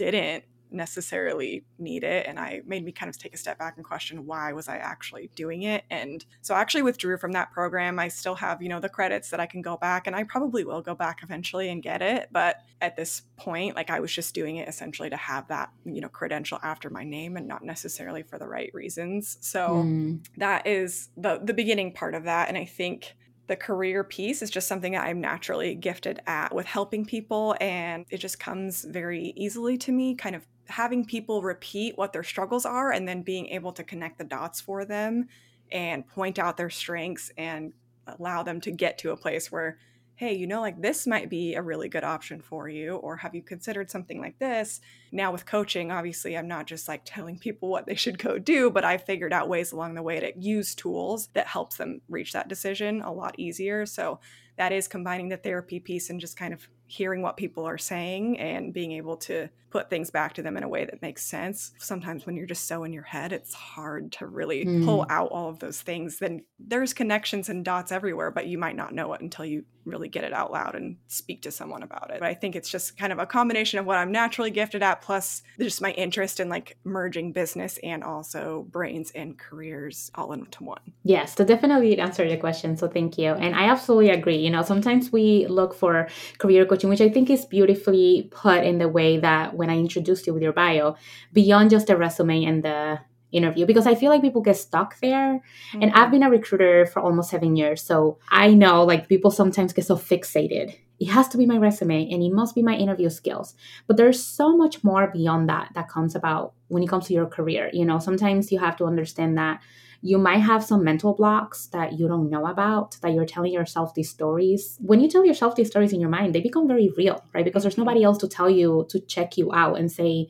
didn't 0.00 0.44
necessarily 0.72 1.64
need 1.78 2.04
it 2.04 2.26
and 2.26 2.38
i 2.38 2.60
made 2.64 2.84
me 2.84 2.92
kind 2.92 3.10
of 3.10 3.18
take 3.18 3.34
a 3.34 3.36
step 3.36 3.58
back 3.58 3.76
and 3.76 3.84
question 3.84 4.24
why 4.24 4.52
was 4.52 4.68
i 4.68 4.76
actually 4.76 5.28
doing 5.34 5.62
it 5.62 5.84
and 5.90 6.24
so 6.40 6.54
i 6.54 6.60
actually 6.60 6.82
withdrew 6.82 7.18
from 7.18 7.32
that 7.32 7.50
program 7.50 7.98
i 7.98 8.08
still 8.08 8.34
have 8.34 8.62
you 8.62 8.68
know 8.68 8.80
the 8.80 8.88
credits 8.88 9.30
that 9.30 9.40
i 9.40 9.46
can 9.46 9.60
go 9.60 9.76
back 9.76 10.06
and 10.06 10.14
i 10.14 10.22
probably 10.22 10.64
will 10.64 10.80
go 10.80 10.94
back 10.94 11.20
eventually 11.22 11.68
and 11.68 11.82
get 11.82 12.00
it 12.00 12.28
but 12.30 12.56
at 12.80 12.96
this 12.96 13.22
point 13.36 13.74
like 13.76 13.90
i 13.90 14.00
was 14.00 14.12
just 14.12 14.34
doing 14.34 14.56
it 14.56 14.68
essentially 14.68 15.10
to 15.10 15.16
have 15.16 15.46
that 15.48 15.70
you 15.84 16.00
know 16.00 16.08
credential 16.08 16.58
after 16.62 16.88
my 16.88 17.04
name 17.04 17.36
and 17.36 17.46
not 17.46 17.64
necessarily 17.64 18.22
for 18.22 18.38
the 18.38 18.46
right 18.46 18.70
reasons 18.72 19.38
so 19.40 19.82
mm. 19.84 20.24
that 20.36 20.66
is 20.66 21.10
the 21.16 21.40
the 21.42 21.54
beginning 21.54 21.92
part 21.92 22.14
of 22.14 22.24
that 22.24 22.48
and 22.48 22.56
i 22.56 22.64
think 22.64 23.16
the 23.50 23.56
career 23.56 24.04
piece 24.04 24.42
is 24.42 24.50
just 24.50 24.68
something 24.68 24.92
that 24.92 25.04
I'm 25.04 25.20
naturally 25.20 25.74
gifted 25.74 26.20
at 26.28 26.54
with 26.54 26.66
helping 26.66 27.04
people. 27.04 27.56
And 27.60 28.06
it 28.08 28.18
just 28.18 28.38
comes 28.38 28.84
very 28.84 29.32
easily 29.34 29.76
to 29.78 29.90
me, 29.90 30.14
kind 30.14 30.36
of 30.36 30.46
having 30.66 31.04
people 31.04 31.42
repeat 31.42 31.98
what 31.98 32.12
their 32.12 32.22
struggles 32.22 32.64
are 32.64 32.92
and 32.92 33.08
then 33.08 33.22
being 33.22 33.48
able 33.48 33.72
to 33.72 33.82
connect 33.82 34.18
the 34.18 34.24
dots 34.24 34.60
for 34.60 34.84
them 34.84 35.26
and 35.72 36.06
point 36.06 36.38
out 36.38 36.56
their 36.56 36.70
strengths 36.70 37.32
and 37.36 37.72
allow 38.06 38.44
them 38.44 38.60
to 38.60 38.70
get 38.70 38.98
to 38.98 39.10
a 39.10 39.16
place 39.16 39.50
where 39.50 39.78
hey, 40.20 40.34
you 40.34 40.46
know, 40.46 40.60
like 40.60 40.82
this 40.82 41.06
might 41.06 41.30
be 41.30 41.54
a 41.54 41.62
really 41.62 41.88
good 41.88 42.04
option 42.04 42.42
for 42.42 42.68
you, 42.68 42.96
or 42.96 43.16
have 43.16 43.34
you 43.34 43.40
considered 43.40 43.90
something 43.90 44.20
like 44.20 44.38
this? 44.38 44.82
Now, 45.10 45.32
with 45.32 45.46
coaching, 45.46 45.90
obviously, 45.90 46.36
I'm 46.36 46.46
not 46.46 46.66
just 46.66 46.88
like 46.88 47.00
telling 47.06 47.38
people 47.38 47.70
what 47.70 47.86
they 47.86 47.94
should 47.94 48.18
go 48.18 48.36
do, 48.36 48.70
but 48.70 48.84
I 48.84 48.98
figured 48.98 49.32
out 49.32 49.48
ways 49.48 49.72
along 49.72 49.94
the 49.94 50.02
way 50.02 50.20
to 50.20 50.38
use 50.38 50.74
tools 50.74 51.30
that 51.32 51.46
helps 51.46 51.78
them 51.78 52.02
reach 52.10 52.34
that 52.34 52.48
decision 52.48 53.00
a 53.00 53.10
lot 53.10 53.34
easier. 53.38 53.86
So 53.86 54.20
that 54.58 54.72
is 54.72 54.88
combining 54.88 55.30
the 55.30 55.38
therapy 55.38 55.80
piece 55.80 56.10
and 56.10 56.20
just 56.20 56.36
kind 56.36 56.52
of 56.52 56.68
hearing 56.86 57.22
what 57.22 57.38
people 57.38 57.64
are 57.64 57.78
saying 57.78 58.38
and 58.38 58.74
being 58.74 58.92
able 58.92 59.16
to 59.16 59.48
put 59.70 59.88
things 59.88 60.10
back 60.10 60.34
to 60.34 60.42
them 60.42 60.56
in 60.56 60.64
a 60.64 60.68
way 60.68 60.84
that 60.84 61.00
makes 61.00 61.24
sense. 61.24 61.72
Sometimes 61.78 62.26
when 62.26 62.36
you're 62.36 62.44
just 62.44 62.66
so 62.66 62.84
in 62.84 62.92
your 62.92 63.04
head, 63.04 63.32
it's 63.32 63.54
hard 63.54 64.12
to 64.12 64.26
really 64.26 64.66
mm. 64.66 64.84
pull 64.84 65.06
out 65.08 65.30
all 65.30 65.48
of 65.48 65.60
those 65.60 65.80
things. 65.80 66.18
Then 66.18 66.44
there's 66.58 66.92
connections 66.92 67.48
and 67.48 67.64
dots 67.64 67.90
everywhere, 67.90 68.30
but 68.30 68.48
you 68.48 68.58
might 68.58 68.76
not 68.76 68.92
know 68.92 69.14
it 69.14 69.22
until 69.22 69.44
you 69.44 69.64
really 69.90 70.08
get 70.08 70.24
it 70.24 70.32
out 70.32 70.52
loud 70.52 70.74
and 70.74 70.96
speak 71.08 71.42
to 71.42 71.50
someone 71.50 71.82
about 71.82 72.10
it. 72.10 72.20
But 72.20 72.28
I 72.28 72.34
think 72.34 72.56
it's 72.56 72.70
just 72.70 72.96
kind 72.96 73.12
of 73.12 73.18
a 73.18 73.26
combination 73.26 73.78
of 73.78 73.86
what 73.86 73.98
I'm 73.98 74.12
naturally 74.12 74.50
gifted 74.50 74.82
at 74.82 75.02
plus 75.02 75.42
just 75.58 75.82
my 75.82 75.92
interest 75.92 76.40
in 76.40 76.48
like 76.48 76.76
merging 76.84 77.32
business 77.32 77.78
and 77.82 78.02
also 78.02 78.66
brains 78.70 79.10
and 79.12 79.38
careers 79.38 80.10
all 80.14 80.32
into 80.32 80.64
one. 80.64 80.80
Yes, 81.02 81.34
to 81.36 81.44
definitely 81.44 81.98
answer 81.98 82.24
your 82.24 82.38
question. 82.38 82.76
So 82.76 82.88
thank 82.88 83.18
you. 83.18 83.32
And 83.32 83.54
I 83.54 83.68
absolutely 83.68 84.10
agree. 84.10 84.36
You 84.36 84.50
know, 84.50 84.62
sometimes 84.62 85.12
we 85.12 85.46
look 85.48 85.74
for 85.74 86.08
career 86.38 86.64
coaching, 86.64 86.90
which 86.90 87.00
I 87.00 87.08
think 87.08 87.30
is 87.30 87.44
beautifully 87.44 88.28
put 88.30 88.64
in 88.64 88.78
the 88.78 88.88
way 88.88 89.18
that 89.18 89.54
when 89.54 89.70
I 89.70 89.78
introduced 89.78 90.26
you 90.26 90.34
with 90.34 90.42
your 90.42 90.52
bio, 90.52 90.96
beyond 91.32 91.70
just 91.70 91.86
the 91.86 91.96
resume 91.96 92.44
and 92.44 92.62
the 92.62 93.00
interview 93.32 93.66
because 93.66 93.86
I 93.86 93.94
feel 93.94 94.10
like 94.10 94.22
people 94.22 94.42
get 94.42 94.56
stuck 94.56 94.98
there. 95.00 95.42
Mm-hmm. 95.72 95.82
And 95.82 95.92
I've 95.92 96.04
mm-hmm. 96.04 96.12
been 96.12 96.22
a 96.24 96.30
recruiter 96.30 96.86
for 96.86 97.00
almost 97.00 97.30
seven 97.30 97.56
years. 97.56 97.82
So 97.82 98.18
I 98.30 98.52
know 98.52 98.84
like 98.84 99.08
people 99.08 99.30
sometimes 99.30 99.72
get 99.72 99.86
so 99.86 99.96
fixated. 99.96 100.76
It 100.98 101.08
has 101.08 101.28
to 101.28 101.38
be 101.38 101.46
my 101.46 101.56
resume 101.56 102.10
and 102.10 102.22
it 102.22 102.32
must 102.32 102.54
be 102.54 102.62
my 102.62 102.74
interview 102.74 103.08
skills. 103.08 103.54
But 103.86 103.96
there's 103.96 104.22
so 104.22 104.56
much 104.56 104.84
more 104.84 105.10
beyond 105.10 105.48
that 105.48 105.70
that 105.74 105.88
comes 105.88 106.14
about 106.14 106.52
when 106.68 106.82
it 106.82 106.88
comes 106.88 107.06
to 107.06 107.14
your 107.14 107.26
career. 107.26 107.70
You 107.72 107.86
know, 107.86 107.98
sometimes 107.98 108.52
you 108.52 108.58
have 108.58 108.76
to 108.76 108.84
understand 108.84 109.38
that 109.38 109.60
you 110.02 110.18
might 110.18 110.38
have 110.38 110.64
some 110.64 110.82
mental 110.82 111.14
blocks 111.14 111.66
that 111.68 111.98
you 111.98 112.08
don't 112.08 112.30
know 112.30 112.46
about, 112.46 112.96
that 113.02 113.12
you're 113.12 113.26
telling 113.26 113.52
yourself 113.52 113.94
these 113.94 114.08
stories. 114.08 114.78
When 114.80 115.00
you 115.00 115.08
tell 115.08 115.24
yourself 115.24 115.56
these 115.56 115.68
stories 115.68 115.92
in 115.92 116.00
your 116.00 116.08
mind, 116.08 116.34
they 116.34 116.40
become 116.40 116.66
very 116.66 116.90
real, 116.96 117.22
right? 117.34 117.44
Because 117.44 117.62
there's 117.62 117.76
nobody 117.76 118.02
else 118.02 118.18
to 118.18 118.28
tell 118.28 118.48
you 118.48 118.86
to 118.88 119.00
check 119.00 119.36
you 119.36 119.52
out 119.52 119.78
and 119.78 119.92
say, 119.92 120.28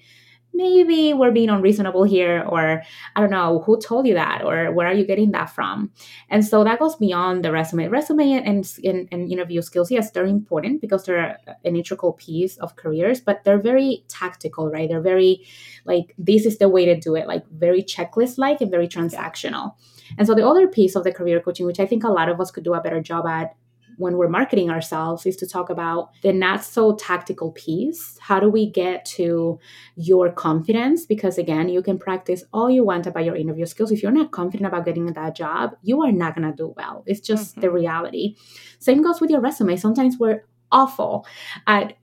maybe 0.52 1.14
we're 1.14 1.30
being 1.30 1.48
unreasonable 1.48 2.04
here 2.04 2.44
or 2.48 2.82
i 3.16 3.20
don't 3.20 3.30
know 3.30 3.62
who 3.66 3.80
told 3.80 4.06
you 4.06 4.14
that 4.14 4.42
or 4.44 4.72
where 4.72 4.86
are 4.86 4.94
you 4.94 5.06
getting 5.06 5.30
that 5.32 5.50
from? 5.50 5.90
And 6.28 6.44
so 6.44 6.64
that 6.64 6.78
goes 6.78 6.96
beyond 6.96 7.44
the 7.44 7.52
resume. 7.52 7.88
Resume 7.88 8.32
and, 8.32 8.72
and, 8.84 9.08
and 9.10 9.32
interview 9.32 9.62
skills 9.62 9.90
yes 9.90 10.10
they're 10.10 10.26
important 10.26 10.80
because 10.80 11.04
they're 11.04 11.38
an 11.64 11.76
integral 11.76 12.12
piece 12.14 12.56
of 12.58 12.76
careers 12.76 13.20
but 13.20 13.44
they're 13.44 13.58
very 13.58 14.04
tactical 14.08 14.70
right? 14.70 14.88
They're 14.88 15.00
very 15.00 15.44
like 15.84 16.14
this 16.18 16.46
is 16.46 16.58
the 16.58 16.68
way 16.68 16.84
to 16.84 16.98
do 16.98 17.14
it 17.14 17.26
like 17.26 17.46
very 17.48 17.82
checklist 17.82 18.38
like 18.38 18.60
and 18.60 18.70
very 18.70 18.88
transactional. 18.88 19.74
And 20.18 20.26
so 20.26 20.34
the 20.34 20.46
other 20.46 20.66
piece 20.66 20.96
of 20.96 21.04
the 21.04 21.12
career 21.12 21.40
coaching 21.40 21.66
which 21.66 21.80
i 21.80 21.86
think 21.86 22.04
a 22.04 22.08
lot 22.08 22.28
of 22.28 22.40
us 22.40 22.50
could 22.50 22.64
do 22.64 22.74
a 22.74 22.80
better 22.80 23.00
job 23.00 23.26
at 23.26 23.54
when 24.00 24.16
we're 24.16 24.28
marketing 24.28 24.70
ourselves 24.70 25.26
is 25.26 25.36
to 25.36 25.46
talk 25.46 25.68
about 25.68 26.10
the 26.22 26.32
not 26.32 26.64
so 26.64 26.96
tactical 26.96 27.52
piece. 27.52 28.16
How 28.18 28.40
do 28.40 28.48
we 28.48 28.70
get 28.70 29.04
to 29.16 29.60
your 29.94 30.32
confidence? 30.32 31.04
Because 31.04 31.36
again, 31.36 31.68
you 31.68 31.82
can 31.82 31.98
practice 31.98 32.42
all 32.52 32.70
you 32.70 32.82
want 32.82 33.06
about 33.06 33.26
your 33.26 33.36
interview 33.36 33.66
skills. 33.66 33.92
If 33.92 34.02
you're 34.02 34.10
not 34.10 34.30
confident 34.30 34.66
about 34.66 34.86
getting 34.86 35.04
that 35.04 35.36
job, 35.36 35.72
you 35.82 36.02
are 36.02 36.12
not 36.12 36.34
going 36.34 36.50
to 36.50 36.56
do 36.56 36.72
well. 36.76 37.04
It's 37.06 37.20
just 37.20 37.52
mm-hmm. 37.52 37.60
the 37.60 37.70
reality. 37.70 38.36
Same 38.78 39.02
goes 39.02 39.20
with 39.20 39.30
your 39.30 39.40
resume. 39.40 39.76
Sometimes 39.76 40.18
we're 40.18 40.44
awful 40.72 41.26
at 41.66 41.94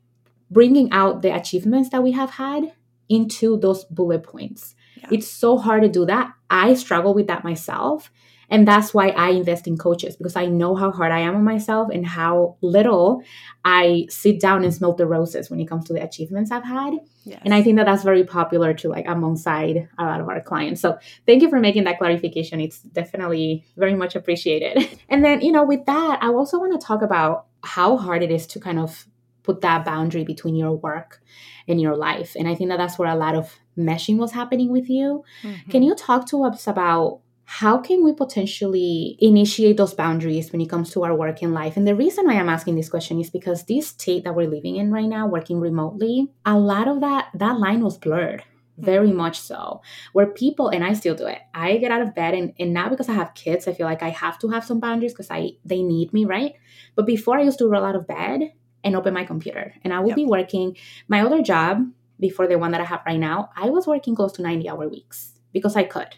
bringing 0.52 0.92
out 0.92 1.24
the 1.24 1.36
achievements 1.36 1.90
that 1.90 2.04
we 2.04 2.12
have 2.12 2.30
had 2.32 2.74
into 3.10 3.58
those 3.58 3.86
bullet 3.86 4.22
points. 4.22 4.76
Yeah. 4.98 5.08
It's 5.14 5.28
so 5.28 5.58
hard 5.58 5.82
to 5.82 5.90
do 5.90 6.06
that. 6.06 6.32
I 6.50 6.76
struggle 6.76 7.14
with 7.14 7.28
that 7.28 7.44
myself. 7.44 8.12
And 8.50 8.68
that's 8.68 8.94
why 8.94 9.10
I 9.10 9.32
invest 9.32 9.68
in 9.68 9.78
coaches 9.78 10.16
because 10.16 10.36
I 10.36 10.46
know 10.46 10.76
how 10.76 10.92
hard 10.92 11.12
I 11.12 11.20
am 11.20 11.36
on 11.36 11.44
myself 11.44 11.90
and 11.92 12.06
how 12.06 12.56
little 12.62 13.22
I 13.66 14.08
sit 14.10 14.40
down 14.40 14.64
and 14.64 14.74
smell 14.74 14.94
the 14.94 15.06
roses 15.06 15.50
when 15.50 15.60
it 15.60 15.68
comes 15.68 15.86
to 15.86 15.94
the 15.94 16.04
achievements 16.04 16.52
I've 16.52 16.64
had. 16.64 16.94
Yes. 17.26 17.42
And 17.44 17.54
I 17.54 17.62
think 17.62 17.76
that 17.78 17.86
that's 17.86 18.04
very 18.04 18.24
popular 18.24 18.74
to 18.76 18.88
like 18.88 19.06
alongside 19.08 19.90
a 19.98 20.06
lot 20.06 20.22
of 20.22 20.30
our 20.30 20.42
clients. 20.42 20.80
So 20.80 20.98
thank 21.26 21.42
you 21.42 21.50
for 21.50 21.60
making 21.60 21.84
that 21.84 21.98
clarification. 21.98 22.62
It's 22.62 22.80
definitely 22.80 23.66
very 23.76 23.96
much 23.96 24.16
appreciated. 24.16 24.98
and 25.10 25.26
then, 25.26 25.42
you 25.42 25.52
know, 25.52 25.66
with 25.66 25.86
that, 25.86 26.20
I 26.22 26.28
also 26.28 26.58
want 26.58 26.80
to 26.80 26.86
talk 26.86 27.02
about 27.02 27.48
how 27.64 27.98
hard 27.98 28.24
it 28.24 28.32
is 28.32 28.48
to 28.48 28.60
kind 28.60 28.80
of 28.80 29.08
put 29.44 29.62
that 29.62 29.84
boundary 29.84 30.24
between 30.24 30.56
your 30.56 30.74
work 30.74 31.22
and 31.68 31.82
your 31.82 31.96
life. 31.96 32.36
And 32.38 32.48
I 32.48 32.56
think 32.56 32.70
that 32.70 32.78
that's 32.78 32.98
where 32.98 33.10
a 33.10 33.16
lot 33.16 33.36
of 33.36 33.58
meshing 33.78 34.18
was 34.18 34.32
happening 34.32 34.72
with 34.72 34.90
you. 34.90 35.24
Mm-hmm. 35.44 35.72
Can 35.72 35.84
you 35.84 35.96
talk 35.96 36.28
to 36.30 36.44
us 36.44 36.68
about 36.68 37.22
how 37.50 37.78
can 37.78 38.04
we 38.04 38.12
potentially 38.12 39.16
initiate 39.20 39.78
those 39.78 39.94
boundaries 39.94 40.52
when 40.52 40.60
it 40.60 40.70
comes 40.70 40.92
to 40.92 41.06
our 41.06 41.16
working 41.16 41.54
life? 41.54 41.78
And 41.78 41.88
the 41.88 41.96
reason 41.96 42.26
why 42.26 42.34
I'm 42.34 42.50
asking 42.50 42.76
this 42.76 42.90
question 42.90 43.22
is 43.22 43.30
because 43.30 43.64
this 43.64 43.88
state 43.88 44.26
that 44.26 44.36
we're 44.36 44.50
living 44.50 44.76
in 44.76 44.92
right 44.92 45.08
now, 45.08 45.28
working 45.28 45.62
remotely, 45.62 46.28
a 46.46 46.60
lot 46.60 46.90
of 46.90 47.00
that 47.00 47.30
that 47.34 47.58
line 47.58 47.82
was 47.82 47.98
blurred 47.98 48.44
very 48.78 49.08
mm-hmm. 49.08 49.18
much 49.18 49.40
so 49.40 49.82
where 50.14 50.28
people 50.28 50.70
and 50.70 50.84
i 50.84 50.94
still 50.94 51.16
do 51.16 51.26
it 51.26 51.40
i 51.56 51.78
get 51.78 51.90
out 51.90 52.04
of 52.04 52.14
bed 52.14 52.36
and, 52.36 52.54
and 52.60 52.76
now 52.76 52.88
because 52.88 53.10
i 53.10 53.14
have 53.14 53.34
kids 53.34 53.68
i 53.68 53.74
feel 53.74 53.88
like 53.88 54.04
i 54.04 54.10
have 54.10 54.38
to 54.38 54.50
have 54.50 54.64
some 54.64 54.80
boundaries 54.80 55.14
because 55.14 55.32
i 55.32 55.50
they 55.66 55.82
need 55.82 56.14
me 56.14 56.26
right 56.26 56.54
but 56.94 57.08
before 57.08 57.40
i 57.40 57.42
used 57.42 57.58
to 57.58 57.68
roll 57.68 57.84
out 57.84 57.96
of 57.96 58.06
bed 58.06 58.54
and 58.84 58.96
open 58.96 59.16
my 59.16 59.26
computer 59.26 59.74
and 59.84 59.92
i 59.94 60.00
would 60.00 60.10
yep. 60.10 60.16
be 60.16 60.26
working 60.26 60.78
my 61.08 61.22
other 61.22 61.42
job 61.42 61.82
before 62.20 62.46
the 62.46 62.56
one 62.56 62.70
that 62.70 62.80
i 62.80 62.84
have 62.86 63.02
right 63.08 63.20
now 63.20 63.50
i 63.58 63.68
was 63.68 63.88
working 63.88 64.14
close 64.14 64.32
to 64.32 64.44
90 64.44 64.70
hour 64.70 64.88
weeks 64.88 65.40
because 65.54 65.76
i 65.76 65.82
could 65.82 66.16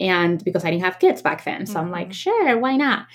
and 0.00 0.42
because 0.44 0.64
I 0.64 0.70
didn't 0.70 0.84
have 0.84 0.98
kids 0.98 1.22
back 1.22 1.44
then. 1.44 1.66
So 1.66 1.74
mm-hmm. 1.74 1.80
I'm 1.80 1.90
like, 1.90 2.08
mm-hmm. 2.08 2.12
sure, 2.12 2.58
why 2.58 2.76
not? 2.76 3.06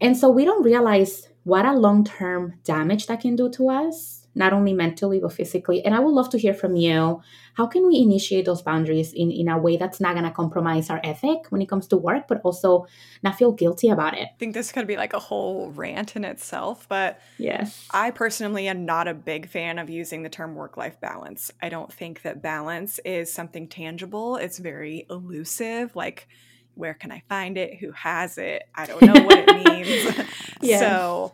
And 0.00 0.16
so 0.16 0.30
we 0.30 0.44
don't 0.44 0.62
realize 0.62 1.28
what 1.44 1.66
a 1.66 1.72
long 1.72 2.04
term 2.04 2.54
damage 2.64 3.06
that 3.06 3.20
can 3.20 3.36
do 3.36 3.48
to 3.50 3.68
us 3.68 4.19
not 4.34 4.52
only 4.52 4.72
mentally 4.72 5.18
but 5.20 5.32
physically. 5.32 5.84
And 5.84 5.94
i 5.94 5.98
would 5.98 6.12
love 6.12 6.30
to 6.30 6.38
hear 6.38 6.54
from 6.54 6.76
you. 6.76 7.20
How 7.54 7.66
can 7.66 7.86
we 7.86 7.98
initiate 7.98 8.44
those 8.44 8.62
boundaries 8.62 9.12
in, 9.12 9.30
in 9.30 9.48
a 9.48 9.58
way 9.58 9.76
that's 9.76 10.00
not 10.00 10.14
going 10.14 10.24
to 10.24 10.30
compromise 10.30 10.88
our 10.88 11.00
ethic 11.02 11.50
when 11.50 11.60
it 11.60 11.68
comes 11.68 11.86
to 11.88 11.96
work 11.96 12.28
but 12.28 12.40
also 12.42 12.86
not 13.22 13.36
feel 13.36 13.52
guilty 13.52 13.90
about 13.90 14.14
it? 14.14 14.28
I 14.34 14.36
think 14.38 14.54
this 14.54 14.72
could 14.72 14.86
be 14.86 14.96
like 14.96 15.12
a 15.12 15.18
whole 15.18 15.70
rant 15.70 16.16
in 16.16 16.24
itself 16.24 16.86
but 16.88 17.20
yes. 17.38 17.86
I 17.90 18.10
personally 18.10 18.68
am 18.68 18.84
not 18.84 19.08
a 19.08 19.14
big 19.14 19.48
fan 19.48 19.78
of 19.78 19.90
using 19.90 20.22
the 20.22 20.28
term 20.28 20.54
work-life 20.54 21.00
balance. 21.00 21.50
I 21.60 21.68
don't 21.68 21.92
think 21.92 22.22
that 22.22 22.42
balance 22.42 23.00
is 23.04 23.32
something 23.32 23.68
tangible. 23.68 24.36
It's 24.36 24.58
very 24.58 25.06
elusive 25.10 25.96
like 25.96 26.28
where 26.74 26.94
can 26.94 27.12
i 27.12 27.22
find 27.28 27.58
it? 27.58 27.78
Who 27.78 27.92
has 27.92 28.38
it? 28.38 28.62
I 28.74 28.86
don't 28.86 29.02
know 29.02 29.22
what 29.24 29.44
it 29.46 29.64
means. 29.64 30.28
Yes. 30.62 30.80
so 30.80 31.32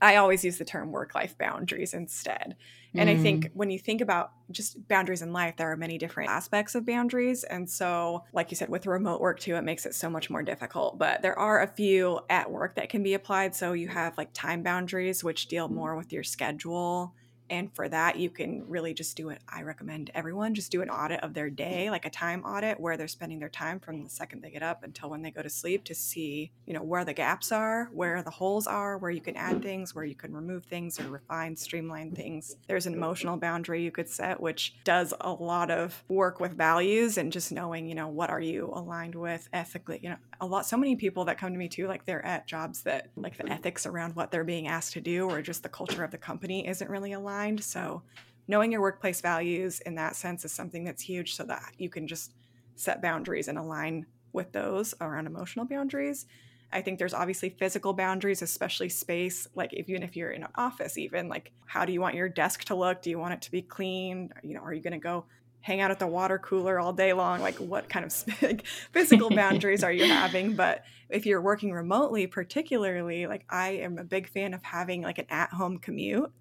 I 0.00 0.16
always 0.16 0.44
use 0.44 0.58
the 0.58 0.64
term 0.64 0.92
work 0.92 1.14
life 1.14 1.36
boundaries 1.38 1.94
instead. 1.94 2.56
And 2.94 3.08
mm. 3.08 3.12
I 3.12 3.22
think 3.22 3.46
mm. 3.46 3.50
when 3.54 3.70
you 3.70 3.78
think 3.78 4.00
about 4.00 4.32
just 4.50 4.86
boundaries 4.88 5.22
in 5.22 5.32
life, 5.32 5.56
there 5.56 5.70
are 5.70 5.76
many 5.76 5.98
different 5.98 6.30
aspects 6.30 6.74
of 6.74 6.86
boundaries. 6.86 7.44
And 7.44 7.68
so, 7.68 8.24
like 8.32 8.50
you 8.50 8.56
said, 8.56 8.68
with 8.68 8.86
remote 8.86 9.20
work 9.20 9.40
too, 9.40 9.56
it 9.56 9.64
makes 9.64 9.86
it 9.86 9.94
so 9.94 10.08
much 10.08 10.30
more 10.30 10.42
difficult. 10.42 10.98
But 10.98 11.22
there 11.22 11.38
are 11.38 11.62
a 11.62 11.66
few 11.66 12.20
at 12.30 12.50
work 12.50 12.76
that 12.76 12.88
can 12.88 13.02
be 13.02 13.14
applied. 13.14 13.54
So 13.54 13.72
you 13.72 13.88
have 13.88 14.16
like 14.16 14.30
time 14.32 14.62
boundaries, 14.62 15.22
which 15.22 15.48
deal 15.48 15.68
more 15.68 15.96
with 15.96 16.12
your 16.12 16.24
schedule 16.24 17.14
and 17.50 17.74
for 17.74 17.88
that, 17.88 18.16
you 18.16 18.30
can 18.30 18.64
really 18.68 18.92
just 18.94 19.16
do 19.16 19.30
it. 19.30 19.40
I 19.48 19.62
recommend 19.62 20.10
everyone 20.14 20.54
just 20.54 20.70
do 20.70 20.82
an 20.82 20.90
audit 20.90 21.20
of 21.20 21.34
their 21.34 21.48
day, 21.48 21.90
like 21.90 22.04
a 22.04 22.10
time 22.10 22.44
audit 22.44 22.78
where 22.78 22.96
they're 22.96 23.08
spending 23.08 23.38
their 23.38 23.48
time 23.48 23.80
from 23.80 24.04
the 24.04 24.10
second 24.10 24.42
they 24.42 24.50
get 24.50 24.62
up 24.62 24.84
until 24.84 25.10
when 25.10 25.22
they 25.22 25.30
go 25.30 25.42
to 25.42 25.48
sleep 25.48 25.84
to 25.84 25.94
see, 25.94 26.50
you 26.66 26.74
know, 26.74 26.82
where 26.82 27.04
the 27.04 27.12
gaps 27.14 27.50
are, 27.52 27.88
where 27.92 28.22
the 28.22 28.30
holes 28.30 28.66
are, 28.66 28.98
where 28.98 29.10
you 29.10 29.20
can 29.20 29.36
add 29.36 29.62
things, 29.62 29.94
where 29.94 30.04
you 30.04 30.14
can 30.14 30.34
remove 30.34 30.64
things 30.64 31.00
or 31.00 31.04
refine, 31.04 31.56
streamline 31.56 32.12
things. 32.12 32.56
There's 32.66 32.86
an 32.86 32.94
emotional 32.94 33.36
boundary 33.36 33.82
you 33.82 33.90
could 33.90 34.08
set, 34.08 34.40
which 34.40 34.74
does 34.84 35.14
a 35.20 35.30
lot 35.30 35.70
of 35.70 36.04
work 36.08 36.40
with 36.40 36.52
values 36.52 37.16
and 37.18 37.32
just 37.32 37.52
knowing, 37.52 37.88
you 37.88 37.94
know, 37.94 38.08
what 38.08 38.30
are 38.30 38.40
you 38.40 38.70
aligned 38.74 39.14
with 39.14 39.48
ethically. 39.52 40.00
You 40.02 40.10
know, 40.10 40.16
a 40.40 40.46
lot, 40.46 40.66
so 40.66 40.76
many 40.76 40.96
people 40.96 41.24
that 41.26 41.38
come 41.38 41.52
to 41.52 41.58
me 41.58 41.68
too, 41.68 41.86
like 41.86 42.04
they're 42.04 42.24
at 42.24 42.46
jobs 42.46 42.82
that, 42.82 43.08
like 43.16 43.36
the 43.36 43.50
ethics 43.50 43.86
around 43.86 44.14
what 44.14 44.30
they're 44.30 44.44
being 44.44 44.68
asked 44.68 44.92
to 44.92 45.00
do 45.00 45.28
or 45.28 45.40
just 45.40 45.62
the 45.62 45.68
culture 45.68 46.04
of 46.04 46.10
the 46.10 46.18
company 46.18 46.66
isn't 46.68 46.90
really 46.90 47.12
aligned 47.12 47.37
mind. 47.38 47.62
So, 47.62 48.02
knowing 48.48 48.72
your 48.72 48.80
workplace 48.80 49.20
values 49.20 49.80
in 49.80 49.94
that 49.96 50.16
sense 50.16 50.44
is 50.44 50.52
something 50.52 50.84
that's 50.84 51.02
huge 51.02 51.34
so 51.34 51.44
that 51.44 51.72
you 51.78 51.88
can 51.88 52.06
just 52.08 52.32
set 52.76 53.02
boundaries 53.02 53.48
and 53.48 53.58
align 53.58 54.06
with 54.32 54.52
those 54.52 54.94
around 55.00 55.26
emotional 55.26 55.66
boundaries. 55.66 56.26
I 56.72 56.82
think 56.82 56.98
there's 56.98 57.14
obviously 57.14 57.50
physical 57.50 57.92
boundaries, 57.92 58.42
especially 58.42 58.88
space. 58.88 59.46
Like 59.54 59.72
even 59.74 60.02
if 60.02 60.16
you're 60.16 60.32
in 60.32 60.42
an 60.42 60.50
office, 60.54 60.98
even 60.98 61.28
like 61.28 61.52
how 61.66 61.84
do 61.84 61.92
you 61.92 62.00
want 62.00 62.14
your 62.14 62.28
desk 62.28 62.64
to 62.64 62.74
look? 62.74 63.02
Do 63.02 63.10
you 63.10 63.18
want 63.18 63.34
it 63.34 63.42
to 63.42 63.50
be 63.50 63.62
clean? 63.62 64.30
You 64.42 64.54
know, 64.54 64.60
are 64.60 64.74
you 64.74 64.82
going 64.82 64.92
to 64.92 64.98
go 64.98 65.24
hang 65.60 65.80
out 65.80 65.90
at 65.90 65.98
the 65.98 66.06
water 66.06 66.38
cooler 66.38 66.78
all 66.78 66.92
day 66.92 67.12
long? 67.12 67.40
Like 67.40 67.56
what 67.56 67.88
kind 67.88 68.04
of 68.04 68.12
physical 68.92 69.30
boundaries 69.30 69.82
are 69.82 69.92
you 69.92 70.04
having? 70.20 70.54
But 70.54 70.84
if 71.08 71.24
you're 71.24 71.40
working 71.40 71.72
remotely, 71.72 72.26
particularly, 72.26 73.26
like 73.26 73.44
I 73.48 73.70
am 73.86 73.96
a 73.98 74.04
big 74.04 74.28
fan 74.28 74.52
of 74.52 74.62
having 74.62 75.02
like 75.02 75.18
an 75.18 75.26
at-home 75.30 75.78
commute 75.78 76.32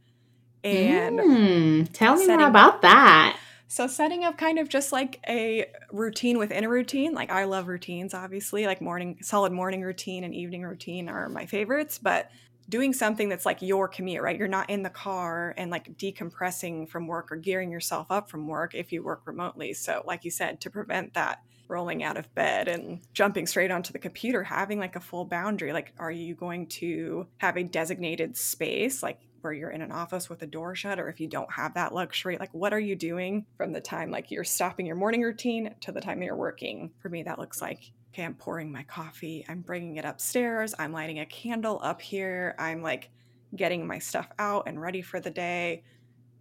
and 0.64 1.20
mm, 1.20 1.90
tell 1.94 2.16
me 2.16 2.28
more 2.28 2.48
about 2.48 2.82
that. 2.82 3.38
So 3.70 3.88
setting 3.88 4.24
up 4.24 4.38
kind 4.38 4.60
of 4.60 4.70
just 4.70 4.92
like 4.92 5.20
a 5.28 5.66
routine 5.92 6.38
within 6.38 6.64
a 6.64 6.70
routine. 6.70 7.14
Like 7.14 7.30
I 7.30 7.44
love 7.44 7.68
routines, 7.68 8.14
obviously. 8.14 8.66
Like 8.66 8.82
morning, 8.82 9.18
solid 9.22 9.52
morning 9.52 9.82
routine 9.82 10.24
and 10.24 10.34
evening 10.34 10.64
routine 10.64 11.10
are 11.10 11.28
my 11.28 11.46
favorites. 11.46 11.98
But 11.98 12.32
doing 12.70 12.94
something 12.94 13.30
that's 13.30 13.46
like 13.46 13.62
your 13.62 13.88
commute, 13.88 14.22
right? 14.22 14.38
You're 14.38 14.48
not 14.48 14.70
in 14.70 14.84
the 14.84 14.90
car 14.90 15.54
and 15.58 15.70
like 15.70 15.98
decompressing 15.98 16.90
from 16.90 17.08
work 17.08 17.32
or 17.32 17.36
gearing 17.36 17.72
yourself 17.72 18.08
up 18.10 18.30
from 18.30 18.48
work 18.48 18.74
if 18.74 18.92
you 18.92 19.04
work 19.04 19.22
remotely. 19.26 19.74
So, 19.74 20.02
like 20.06 20.24
you 20.24 20.32
said, 20.32 20.62
to 20.62 20.70
prevent 20.70 21.14
that 21.14 21.42
rolling 21.70 22.04
out 22.04 22.18
of 22.18 22.34
bed 22.34 22.68
and 22.68 23.02
jumping 23.14 23.46
straight 23.46 23.72
onto 23.72 23.92
the 23.92 24.00
computer, 24.00 24.44
having 24.44 24.80
like 24.80 24.96
a 24.96 25.02
full 25.02 25.26
boundary. 25.26 25.74
Like, 25.74 25.94
are 25.98 26.12
you 26.12 26.36
going 26.36 26.68
to 26.68 27.28
have 27.38 27.58
a 27.58 27.64
designated 27.64 28.38
space, 28.38 29.04
like 29.04 29.20
where 29.42 29.54
you're 29.54 29.70
in 29.70 29.82
an 29.82 29.92
office 29.92 30.30
with 30.30 30.42
a 30.42 30.48
door 30.48 30.76
shut, 30.76 31.00
or 31.00 31.10
if 31.10 31.20
you 31.20 31.28
don't 31.28 31.52
have 31.52 31.74
that 31.74 31.94
luxury, 31.94 32.38
like, 32.40 32.54
what 32.54 32.74
are 32.74 32.80
you 32.80 32.96
doing 32.96 33.46
from 33.58 33.72
the 33.72 33.82
time 33.82 34.12
like 34.12 34.32
you're 34.32 34.44
stopping 34.44 34.86
your 34.86 34.96
morning 34.96 35.22
routine 35.22 35.76
to 35.82 35.92
the 35.92 36.02
time 36.02 36.22
you're 36.22 36.36
working? 36.36 36.92
For 37.00 37.10
me, 37.10 37.24
that 37.24 37.40
looks 37.40 37.62
like 37.62 37.92
okay, 38.14 38.24
I'm 38.24 38.34
pouring 38.34 38.72
my 38.72 38.84
coffee, 38.84 39.46
I'm 39.48 39.62
bringing 39.62 39.98
it 39.98 40.06
upstairs, 40.06 40.74
I'm 40.80 40.92
lighting 40.92 41.20
a 41.20 41.26
candle 41.26 41.80
up 41.84 42.02
here, 42.02 42.56
I'm 42.58 42.82
like 42.82 43.12
getting 43.56 43.86
my 43.86 44.00
stuff 44.00 44.28
out 44.40 44.64
and 44.68 44.82
ready 44.82 45.02
for 45.02 45.20
the 45.20 45.30
day 45.30 45.84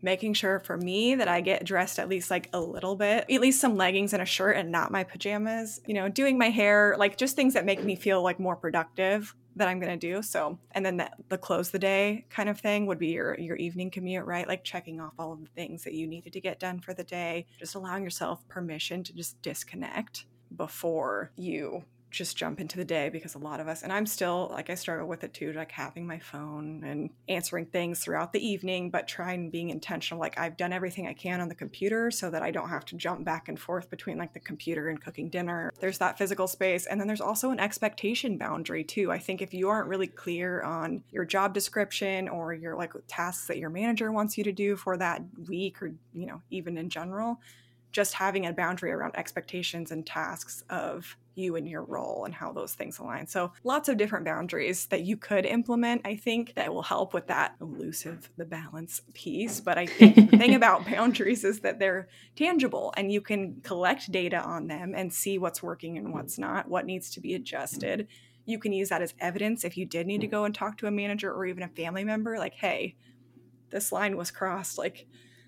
making 0.03 0.35
sure 0.35 0.61
for 0.61 0.77
me 0.77 1.15
that 1.15 1.29
I 1.29 1.41
get 1.41 1.65
dressed 1.65 1.99
at 1.99 2.09
least 2.09 2.31
like 2.31 2.49
a 2.53 2.61
little 2.61 2.97
bit, 2.97 3.25
at 3.31 3.41
least 3.41 3.61
some 3.61 3.77
leggings 3.77 4.13
and 4.13 4.23
a 4.23 4.27
shirt 4.27 4.57
and 4.57 4.71
not 4.71 4.91
my 4.91 5.05
pajamas, 5.05 5.81
you 5.87 5.95
know, 5.95 6.09
doing 6.09 6.39
my 6.39 6.51
hair, 6.51 6.97
like 6.99 7.17
just 7.17 7.37
things 7.37 7.55
that 7.55 7.65
make 7.65 7.83
me 7.83 7.97
feel 7.97 8.23
like 8.23 8.39
more 8.39 8.57
productive 8.57 9.35
that 9.57 9.69
I'm 9.69 9.81
to 9.81 9.97
do. 9.97 10.23
So, 10.23 10.59
and 10.73 10.85
then 10.85 10.99
the, 10.99 11.11
the 11.29 11.39
close 11.39 11.71
the 11.71 11.79
day 11.79 12.27
kind 12.31 12.49
of 12.49 12.61
thing 12.61 12.87
would 12.87 12.99
be 12.99 13.09
your 13.09 13.39
your 13.39 13.57
evening 13.57 13.91
commute, 13.91 14.25
right? 14.25 14.47
Like 14.47 14.65
checking 14.65 15.01
off 15.01 15.15
all 15.19 15.33
of 15.33 15.41
the 15.41 15.51
things 15.55 15.83
that 15.85 15.95
you 15.95 16.07
needed 16.07 16.33
to 16.35 16.41
get 16.41 16.61
done 16.61 16.81
for 16.81 16.95
the 16.95 17.05
day, 17.05 17.47
just 17.59 17.75
allowing 17.75 18.05
yourself 18.05 18.47
permission 18.49 19.03
to 19.05 19.15
just 19.15 19.41
disconnect 19.43 20.27
before 20.55 21.33
you 21.37 21.85
just 22.11 22.37
jump 22.37 22.61
into 22.61 22.77
the 22.77 22.85
day 22.85 23.09
because 23.09 23.35
a 23.35 23.39
lot 23.39 23.61
of 23.61 23.69
us 23.69 23.83
and 23.83 23.93
i'm 23.93 24.07
still 24.07 24.49
like 24.53 24.71
i 24.71 24.75
struggle 24.75 25.07
with 25.07 25.25
it 25.25 25.35
too 25.35 25.53
like 25.53 25.73
having 25.73 26.07
my 26.07 26.19
phone 26.19 26.83
and 26.85 27.11
answering 27.29 27.67
things 27.67 28.01
throughout 28.01 28.33
the 28.33 28.47
evening 28.47 28.91
but 28.91 29.09
trying 29.09 29.51
being 29.51 29.71
intentional 29.71 30.21
like 30.21 30.39
i've 30.39 30.57
done 30.57 30.73
everything 30.73 31.07
i 31.07 31.13
can 31.13 31.41
on 31.41 31.49
the 31.49 31.55
computer 31.55 32.11
so 32.11 32.31
that 32.31 32.43
i 32.43 32.51
don't 32.51 32.69
have 32.69 32.85
to 32.85 32.97
jump 32.97 33.25
back 33.25 33.49
and 33.49 33.59
forth 33.59 33.91
between 33.91 34.17
like 34.17 34.33
the 34.33 34.41
computer 34.41 34.89
and 34.89 35.03
cooking 35.03 35.29
dinner. 35.29 35.73
There's 35.81 35.99
that 35.99 36.19
physical 36.19 36.47
space 36.47 36.87
and 36.87 37.01
then 37.01 37.07
there's 37.07 37.21
also 37.21 37.51
an 37.51 37.61
expectation 37.61 38.39
boundary 38.39 38.85
too. 38.85 39.13
I 39.13 39.19
think 39.19 39.43
if 39.43 39.53
you 39.53 39.69
aren't 39.69 39.89
really 39.89 40.07
clear 40.07 40.63
on 40.63 41.03
your 41.11 41.25
job 41.25 41.55
description 41.55 42.29
or 42.29 42.55
your 42.55 42.77
like 42.77 42.93
tasks 43.07 43.47
that 43.49 43.59
your 43.59 43.71
manager 43.71 44.11
wants 44.13 44.39
you 44.39 44.45
to 44.45 44.53
do 44.53 44.77
for 44.77 44.97
that 44.97 45.23
week 45.49 45.83
or 45.83 45.93
you 46.13 46.27
know 46.27 46.41
even 46.51 46.79
in 46.79 46.89
general 46.89 47.41
just 47.93 48.15
having 48.15 48.47
a 48.47 48.53
boundary 48.53 48.93
around 48.93 49.17
expectations 49.17 49.91
and 49.91 50.07
tasks 50.07 50.63
of 50.69 51.17
you 51.37 51.57
and 51.57 51.69
your 51.69 51.85
role 51.85 52.25
and 52.25 52.35
how 52.35 52.53
those 52.53 52.75
things 52.75 52.99
align. 52.99 53.27
So, 53.27 53.53
lots 53.63 53.89
of 53.89 53.97
different 53.97 54.25
boundaries 54.25 54.87
that 54.87 55.03
you 55.03 55.17
could 55.17 55.45
implement, 55.45 56.03
I 56.05 56.17
think, 56.17 56.55
that 56.55 56.73
will 56.73 56.83
help 56.83 57.15
with 57.15 57.27
that 57.29 57.55
elusive, 57.61 58.31
the 58.37 58.45
balance 58.45 59.03
piece. 59.15 59.61
But 59.61 59.79
I 59.79 59.87
think 59.87 60.31
the 60.31 60.39
thing 60.39 60.55
about 60.57 60.87
boundaries 60.87 61.45
is 61.45 61.61
that 61.61 61.79
they're 61.79 62.09
tangible 62.35 62.93
and 62.97 63.13
you 63.13 63.21
can 63.21 63.61
collect 63.63 64.11
data 64.11 64.39
on 64.39 64.67
them 64.67 64.95
and 64.97 65.13
see 65.13 65.39
what's 65.39 65.63
working 65.63 65.99
and 65.99 66.13
what's 66.13 66.39
not, 66.39 66.69
what 66.69 66.87
needs 66.87 67.11
to 67.11 67.21
be 67.21 67.35
adjusted. 67.35 68.09
You 68.47 68.59
can 68.59 68.73
use 68.73 68.89
that 68.89 69.03
as 69.03 69.15
evidence 69.21 69.65
if 69.65 69.77
you 69.77 69.85
did 69.85 70.07
need 70.07 70.23
to 70.23 70.27
go 70.27 70.45
and 70.45 70.55
talk 70.55 70.79
to 70.79 70.87
a 70.87 70.91
manager 70.91 71.33
or 71.33 71.47
even 71.47 71.63
a 71.63 71.69
family 71.69 72.05
member, 72.05 72.39
like, 72.39 72.55
hey, 72.55 72.97
this 73.71 73.93
line 73.93 74.17
was 74.17 74.31
crossed. 74.31 74.79
Like, 74.79 75.07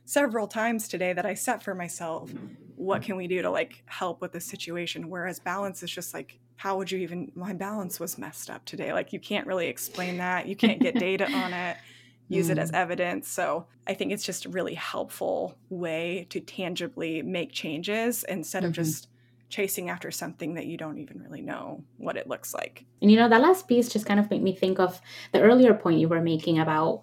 several 0.09 0.49
times 0.49 0.89
today 0.89 1.13
that 1.13 1.27
I 1.27 1.35
set 1.35 1.63
for 1.63 1.75
myself. 1.75 2.33
What 2.77 3.03
can 3.03 3.17
we 3.17 3.27
do 3.27 3.43
to 3.43 3.51
like 3.51 3.83
help 3.85 4.23
with 4.23 4.33
this 4.33 4.47
situation? 4.47 5.11
Whereas 5.11 5.39
balance 5.39 5.83
is 5.83 5.91
just 5.91 6.15
like, 6.15 6.39
how 6.57 6.79
would 6.79 6.91
you 6.91 7.01
even, 7.01 7.31
my 7.35 7.53
balance 7.53 8.01
was 8.01 8.17
messed 8.17 8.49
up 8.49 8.65
today. 8.65 8.95
Like, 8.95 9.13
you 9.13 9.21
can't 9.21 9.47
really 9.47 9.67
explain 9.67 10.17
that. 10.17 10.49
You 10.49 10.57
can't 10.57 10.81
get 10.81 10.95
data 10.95 11.31
on 11.31 11.53
it, 11.53 11.77
use 12.29 12.49
mm. 12.49 12.53
it 12.53 12.59
as 12.59 12.73
mm. 12.73 12.77
evidence. 12.77 13.29
So 13.29 13.67
I 13.87 13.93
think 13.93 14.11
it's 14.11 14.25
just 14.25 14.47
a 14.47 14.49
really 14.49 14.73
helpful 14.73 15.59
way 15.69 16.27
to 16.31 16.41
tangibly 16.41 17.21
make 17.21 17.53
changes 17.53 18.25
instead 18.25 18.63
mm-hmm. 18.63 18.69
of 18.69 18.73
just 18.73 19.09
chasing 19.51 19.91
after 19.91 20.11
something 20.11 20.55
that 20.55 20.65
you 20.65 20.79
don't 20.79 20.97
even 20.97 21.21
really 21.21 21.43
know 21.43 21.85
what 21.99 22.17
it 22.17 22.27
looks 22.27 22.55
like. 22.55 22.87
And 23.03 23.11
you 23.11 23.19
know, 23.19 23.29
that 23.29 23.43
last 23.43 23.69
piece 23.69 23.91
just 23.91 24.07
kind 24.07 24.19
of 24.19 24.31
made 24.31 24.43
me 24.43 24.57
think 24.57 24.79
of 24.79 25.03
the 25.33 25.43
earlier 25.43 25.75
point 25.75 26.01
you 26.01 26.09
were 26.09 26.23
making 26.23 26.59
about 26.59 27.03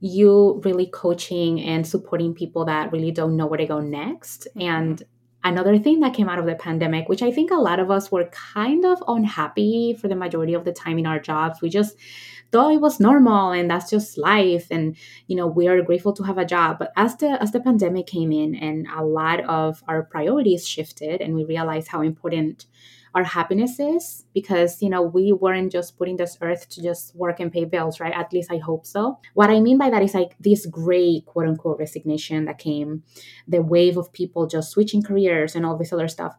you 0.00 0.60
really 0.64 0.86
coaching 0.86 1.60
and 1.60 1.86
supporting 1.86 2.34
people 2.34 2.64
that 2.64 2.90
really 2.92 3.10
don't 3.10 3.36
know 3.36 3.46
where 3.46 3.58
to 3.58 3.66
go 3.66 3.80
next. 3.80 4.48
Mm-hmm. 4.50 4.60
And 4.62 5.02
another 5.44 5.78
thing 5.78 6.00
that 6.00 6.14
came 6.14 6.28
out 6.28 6.38
of 6.38 6.46
the 6.46 6.54
pandemic, 6.54 7.08
which 7.08 7.22
I 7.22 7.30
think 7.30 7.50
a 7.50 7.56
lot 7.56 7.80
of 7.80 7.90
us 7.90 8.10
were 8.10 8.30
kind 8.30 8.84
of 8.84 9.02
unhappy 9.06 9.94
for 9.94 10.08
the 10.08 10.16
majority 10.16 10.54
of 10.54 10.64
the 10.64 10.72
time 10.72 10.98
in 10.98 11.06
our 11.06 11.20
jobs, 11.20 11.60
we 11.60 11.68
just 11.68 11.96
thought 12.52 12.72
it 12.72 12.80
was 12.80 12.98
normal 12.98 13.52
and 13.52 13.70
that's 13.70 13.90
just 13.90 14.18
life 14.18 14.66
and 14.70 14.96
you 15.28 15.36
know 15.36 15.46
we 15.46 15.68
are 15.68 15.82
grateful 15.82 16.12
to 16.12 16.24
have 16.24 16.38
a 16.38 16.44
job 16.44 16.78
but 16.78 16.92
as 16.96 17.16
the 17.18 17.40
as 17.40 17.52
the 17.52 17.60
pandemic 17.60 18.06
came 18.06 18.32
in 18.32 18.54
and 18.56 18.86
a 18.96 19.04
lot 19.04 19.40
of 19.44 19.82
our 19.86 20.02
priorities 20.02 20.66
shifted 20.66 21.20
and 21.20 21.34
we 21.34 21.44
realized 21.44 21.88
how 21.88 22.02
important 22.02 22.66
our 23.14 23.24
happiness 23.24 23.78
is 23.80 24.24
because 24.34 24.82
you 24.82 24.88
know 24.88 25.02
we 25.02 25.32
weren't 25.32 25.72
just 25.72 25.98
putting 25.98 26.16
this 26.16 26.38
earth 26.40 26.68
to 26.68 26.82
just 26.82 27.14
work 27.16 27.40
and 27.40 27.52
pay 27.52 27.64
bills 27.64 28.00
right? 28.00 28.14
At 28.14 28.32
least 28.32 28.52
i 28.52 28.58
hope 28.58 28.86
so. 28.86 29.18
What 29.34 29.50
i 29.50 29.60
mean 29.60 29.78
by 29.78 29.90
that 29.90 30.02
is 30.02 30.14
like 30.14 30.36
this 30.40 30.66
great 30.66 31.26
quote 31.26 31.46
unquote 31.46 31.78
resignation 31.78 32.44
that 32.44 32.58
came 32.58 33.02
the 33.48 33.62
wave 33.62 33.96
of 33.96 34.12
people 34.12 34.46
just 34.46 34.70
switching 34.70 35.02
careers 35.02 35.54
and 35.54 35.66
all 35.66 35.76
this 35.76 35.92
other 35.92 36.08
stuff. 36.08 36.36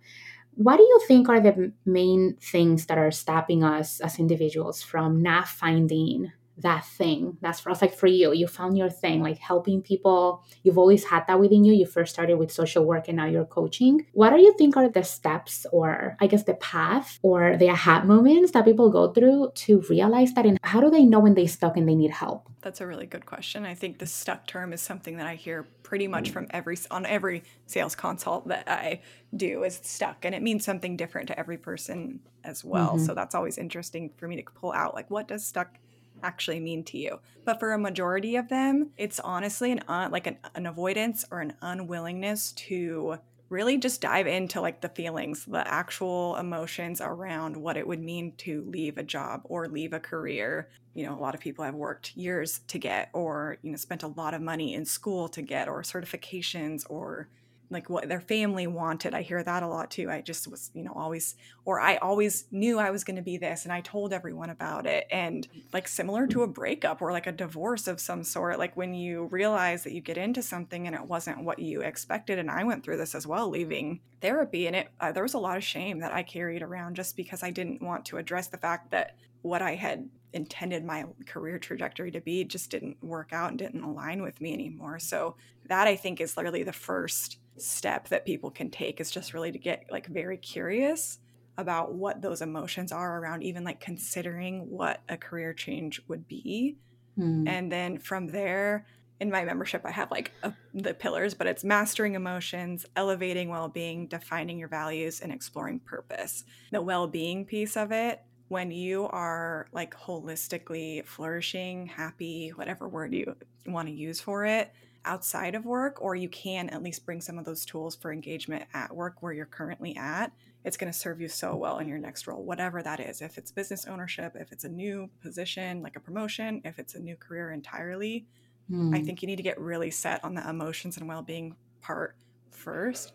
What 0.55 0.77
do 0.77 0.83
you 0.83 0.99
think 1.07 1.29
are 1.29 1.39
the 1.39 1.71
main 1.85 2.35
things 2.41 2.85
that 2.87 2.97
are 2.97 3.11
stopping 3.11 3.63
us 3.63 4.01
as 4.01 4.19
individuals 4.19 4.83
from 4.83 5.21
not 5.21 5.47
finding 5.47 6.31
that 6.61 6.85
thing. 6.85 7.37
That's 7.41 7.59
for 7.59 7.69
us 7.69 7.81
like 7.81 7.93
for 7.93 8.07
you. 8.07 8.33
You 8.33 8.47
found 8.47 8.77
your 8.77 8.89
thing 8.89 9.21
like 9.21 9.37
helping 9.37 9.81
people. 9.81 10.43
You've 10.63 10.77
always 10.77 11.05
had 11.05 11.25
that 11.27 11.39
within 11.39 11.63
you. 11.63 11.73
You 11.73 11.85
first 11.85 12.13
started 12.13 12.37
with 12.37 12.51
social 12.51 12.85
work 12.85 13.07
and 13.07 13.17
now 13.17 13.25
you're 13.25 13.45
coaching. 13.45 14.05
What 14.13 14.31
do 14.31 14.41
you 14.41 14.53
think 14.57 14.77
are 14.77 14.89
the 14.89 15.03
steps 15.03 15.65
or 15.71 16.15
i 16.19 16.27
guess 16.27 16.43
the 16.43 16.53
path 16.55 17.19
or 17.21 17.57
the 17.57 17.69
aha 17.69 18.03
moments 18.03 18.51
that 18.51 18.65
people 18.65 18.89
go 18.89 19.11
through 19.11 19.51
to 19.55 19.81
realize 19.89 20.33
that 20.33 20.45
and 20.45 20.59
how 20.63 20.81
do 20.81 20.89
they 20.89 21.05
know 21.05 21.19
when 21.19 21.33
they're 21.33 21.47
stuck 21.47 21.77
and 21.77 21.87
they 21.87 21.95
need 21.95 22.11
help? 22.11 22.49
That's 22.61 22.81
a 22.81 22.87
really 22.87 23.07
good 23.07 23.25
question. 23.25 23.65
I 23.65 23.73
think 23.73 23.97
the 23.97 24.05
stuck 24.05 24.45
term 24.47 24.73
is 24.73 24.81
something 24.81 25.17
that 25.17 25.27
i 25.27 25.35
hear 25.35 25.67
pretty 25.83 26.07
much 26.07 26.29
from 26.29 26.47
every 26.51 26.77
on 26.89 27.05
every 27.05 27.43
sales 27.65 27.95
consult 27.95 28.47
that 28.47 28.69
i 28.69 29.01
do 29.35 29.63
is 29.63 29.79
stuck 29.83 30.23
and 30.23 30.33
it 30.33 30.41
means 30.41 30.63
something 30.63 30.95
different 30.95 31.27
to 31.27 31.37
every 31.37 31.57
person 31.57 32.19
as 32.43 32.63
well. 32.63 32.91
Mm-hmm. 32.91 33.05
so 33.05 33.13
that's 33.13 33.35
always 33.35 33.57
interesting 33.57 34.11
for 34.17 34.27
me 34.27 34.37
to 34.37 34.43
pull 34.43 34.71
out 34.71 34.95
like 34.95 35.09
what 35.09 35.27
does 35.27 35.45
stuck 35.45 35.77
actually 36.23 36.59
mean 36.59 36.83
to 36.85 36.97
you. 36.97 37.19
But 37.45 37.59
for 37.59 37.73
a 37.73 37.79
majority 37.79 38.35
of 38.35 38.49
them, 38.49 38.91
it's 38.97 39.19
honestly 39.19 39.71
an 39.71 39.83
like 40.11 40.27
an, 40.27 40.37
an 40.55 40.65
avoidance 40.65 41.25
or 41.31 41.39
an 41.39 41.53
unwillingness 41.61 42.51
to 42.53 43.17
really 43.51 43.77
just 43.77 43.99
dive 43.99 44.27
into 44.27 44.61
like 44.61 44.79
the 44.79 44.89
feelings, 44.89 45.45
the 45.45 45.67
actual 45.67 46.37
emotions 46.37 47.01
around 47.01 47.57
what 47.57 47.75
it 47.75 47.85
would 47.85 48.01
mean 48.01 48.33
to 48.37 48.63
leave 48.65 48.97
a 48.97 49.03
job 49.03 49.41
or 49.43 49.67
leave 49.67 49.91
a 49.91 49.99
career. 49.99 50.69
You 50.93 51.05
know, 51.05 51.13
a 51.13 51.19
lot 51.19 51.35
of 51.35 51.41
people 51.41 51.65
have 51.65 51.75
worked 51.75 52.15
years 52.15 52.61
to 52.69 52.79
get 52.79 53.09
or, 53.13 53.57
you 53.61 53.71
know, 53.71 53.77
spent 53.77 54.03
a 54.03 54.07
lot 54.07 54.33
of 54.33 54.41
money 54.41 54.73
in 54.73 54.85
school 54.85 55.27
to 55.29 55.41
get 55.41 55.67
or 55.67 55.81
certifications 55.81 56.85
or 56.89 57.27
like 57.71 57.89
what 57.89 58.07
their 58.07 58.19
family 58.19 58.67
wanted. 58.67 59.13
I 59.13 59.21
hear 59.21 59.41
that 59.41 59.63
a 59.63 59.67
lot 59.67 59.89
too. 59.89 60.09
I 60.09 60.21
just 60.21 60.47
was, 60.47 60.71
you 60.73 60.83
know, 60.83 60.93
always, 60.95 61.35
or 61.65 61.79
I 61.79 61.97
always 61.97 62.45
knew 62.51 62.79
I 62.79 62.91
was 62.91 63.03
going 63.03 63.15
to 63.15 63.21
be 63.21 63.37
this 63.37 63.63
and 63.63 63.73
I 63.73 63.81
told 63.81 64.13
everyone 64.13 64.49
about 64.49 64.85
it. 64.85 65.07
And 65.09 65.47
like 65.73 65.87
similar 65.87 66.27
to 66.27 66.43
a 66.43 66.47
breakup 66.47 67.01
or 67.01 67.11
like 67.11 67.27
a 67.27 67.31
divorce 67.31 67.87
of 67.87 67.99
some 67.99 68.23
sort, 68.23 68.59
like 68.59 68.75
when 68.75 68.93
you 68.93 69.25
realize 69.25 69.83
that 69.83 69.93
you 69.93 70.01
get 70.01 70.17
into 70.17 70.41
something 70.41 70.85
and 70.85 70.95
it 70.95 71.05
wasn't 71.05 71.43
what 71.43 71.59
you 71.59 71.81
expected. 71.81 72.37
And 72.39 72.51
I 72.51 72.63
went 72.63 72.83
through 72.83 72.97
this 72.97 73.15
as 73.15 73.25
well, 73.25 73.49
leaving 73.49 74.01
therapy. 74.21 74.67
And 74.67 74.75
it, 74.75 74.89
uh, 74.99 75.11
there 75.11 75.23
was 75.23 75.33
a 75.33 75.39
lot 75.39 75.57
of 75.57 75.63
shame 75.63 75.99
that 75.99 76.13
I 76.13 76.23
carried 76.23 76.61
around 76.61 76.95
just 76.95 77.15
because 77.15 77.43
I 77.43 77.51
didn't 77.51 77.81
want 77.81 78.05
to 78.05 78.17
address 78.17 78.47
the 78.47 78.57
fact 78.57 78.91
that 78.91 79.15
what 79.41 79.61
I 79.61 79.75
had 79.75 80.09
intended 80.33 80.83
my 80.85 81.05
career 81.25 81.59
trajectory 81.59 82.11
to 82.11 82.21
be 82.21 82.43
just 82.43 82.69
didn't 82.69 82.97
work 83.03 83.33
out 83.33 83.49
and 83.49 83.59
didn't 83.59 83.83
align 83.83 84.21
with 84.21 84.39
me 84.41 84.53
anymore. 84.53 84.99
So 84.99 85.35
that 85.67 85.87
I 85.87 85.95
think 85.95 86.21
is 86.21 86.37
literally 86.37 86.63
the 86.63 86.73
first 86.73 87.37
step 87.57 88.09
that 88.09 88.25
people 88.25 88.49
can 88.49 88.69
take 88.69 88.99
is 88.99 89.11
just 89.11 89.33
really 89.33 89.51
to 89.51 89.59
get 89.59 89.85
like 89.91 90.07
very 90.07 90.37
curious 90.37 91.19
about 91.57 91.93
what 91.93 92.21
those 92.21 92.41
emotions 92.41 92.91
are 92.91 93.19
around 93.19 93.43
even 93.43 93.63
like 93.63 93.79
considering 93.79 94.69
what 94.69 95.01
a 95.09 95.17
career 95.17 95.53
change 95.53 96.01
would 96.07 96.27
be. 96.27 96.77
Mm. 97.17 97.47
And 97.47 97.71
then 97.71 97.97
from 97.99 98.27
there, 98.27 98.85
in 99.19 99.29
my 99.29 99.43
membership, 99.43 99.83
I 99.85 99.91
have 99.91 100.09
like 100.09 100.31
a, 100.41 100.51
the 100.73 100.95
pillars, 100.95 101.35
but 101.35 101.45
it's 101.45 101.63
mastering 101.63 102.15
emotions, 102.15 102.87
elevating 102.95 103.49
well 103.49 103.69
being, 103.69 104.07
defining 104.07 104.57
your 104.57 104.69
values, 104.69 105.19
and 105.19 105.31
exploring 105.31 105.79
purpose. 105.79 106.43
The 106.71 106.81
well 106.81 107.05
being 107.05 107.45
piece 107.45 107.77
of 107.77 107.91
it 107.91 108.21
when 108.51 108.69
you 108.69 109.07
are 109.07 109.65
like 109.71 109.95
holistically 109.95 111.05
flourishing, 111.05 111.85
happy, 111.85 112.49
whatever 112.49 112.89
word 112.89 113.13
you 113.13 113.33
want 113.65 113.87
to 113.87 113.93
use 113.93 114.19
for 114.19 114.43
it, 114.43 114.73
outside 115.05 115.55
of 115.55 115.63
work, 115.63 116.01
or 116.01 116.17
you 116.17 116.27
can 116.27 116.67
at 116.69 116.83
least 116.83 117.05
bring 117.05 117.21
some 117.21 117.39
of 117.39 117.45
those 117.45 117.65
tools 117.65 117.95
for 117.95 118.11
engagement 118.11 118.65
at 118.73 118.93
work 118.93 119.15
where 119.21 119.31
you're 119.31 119.45
currently 119.45 119.95
at, 119.95 120.33
it's 120.65 120.75
going 120.75 120.91
to 120.91 120.99
serve 120.99 121.21
you 121.21 121.29
so 121.29 121.55
well 121.55 121.79
in 121.79 121.87
your 121.87 121.97
next 121.97 122.27
role, 122.27 122.43
whatever 122.43 122.83
that 122.83 122.99
is. 122.99 123.21
If 123.21 123.37
it's 123.37 123.51
business 123.51 123.85
ownership, 123.85 124.33
if 124.35 124.51
it's 124.51 124.65
a 124.65 124.69
new 124.69 125.09
position, 125.21 125.81
like 125.81 125.95
a 125.95 126.01
promotion, 126.01 126.61
if 126.65 126.77
it's 126.77 126.95
a 126.95 126.99
new 126.99 127.15
career 127.15 127.53
entirely, 127.53 128.25
mm. 128.69 128.93
I 128.93 128.99
hmm. 128.99 129.05
think 129.05 129.21
you 129.21 129.27
need 129.27 129.37
to 129.37 129.43
get 129.43 129.61
really 129.61 129.91
set 129.91 130.21
on 130.25 130.35
the 130.35 130.45
emotions 130.49 130.97
and 130.97 131.07
well 131.07 131.21
being 131.21 131.55
part 131.81 132.17
first. 132.49 133.13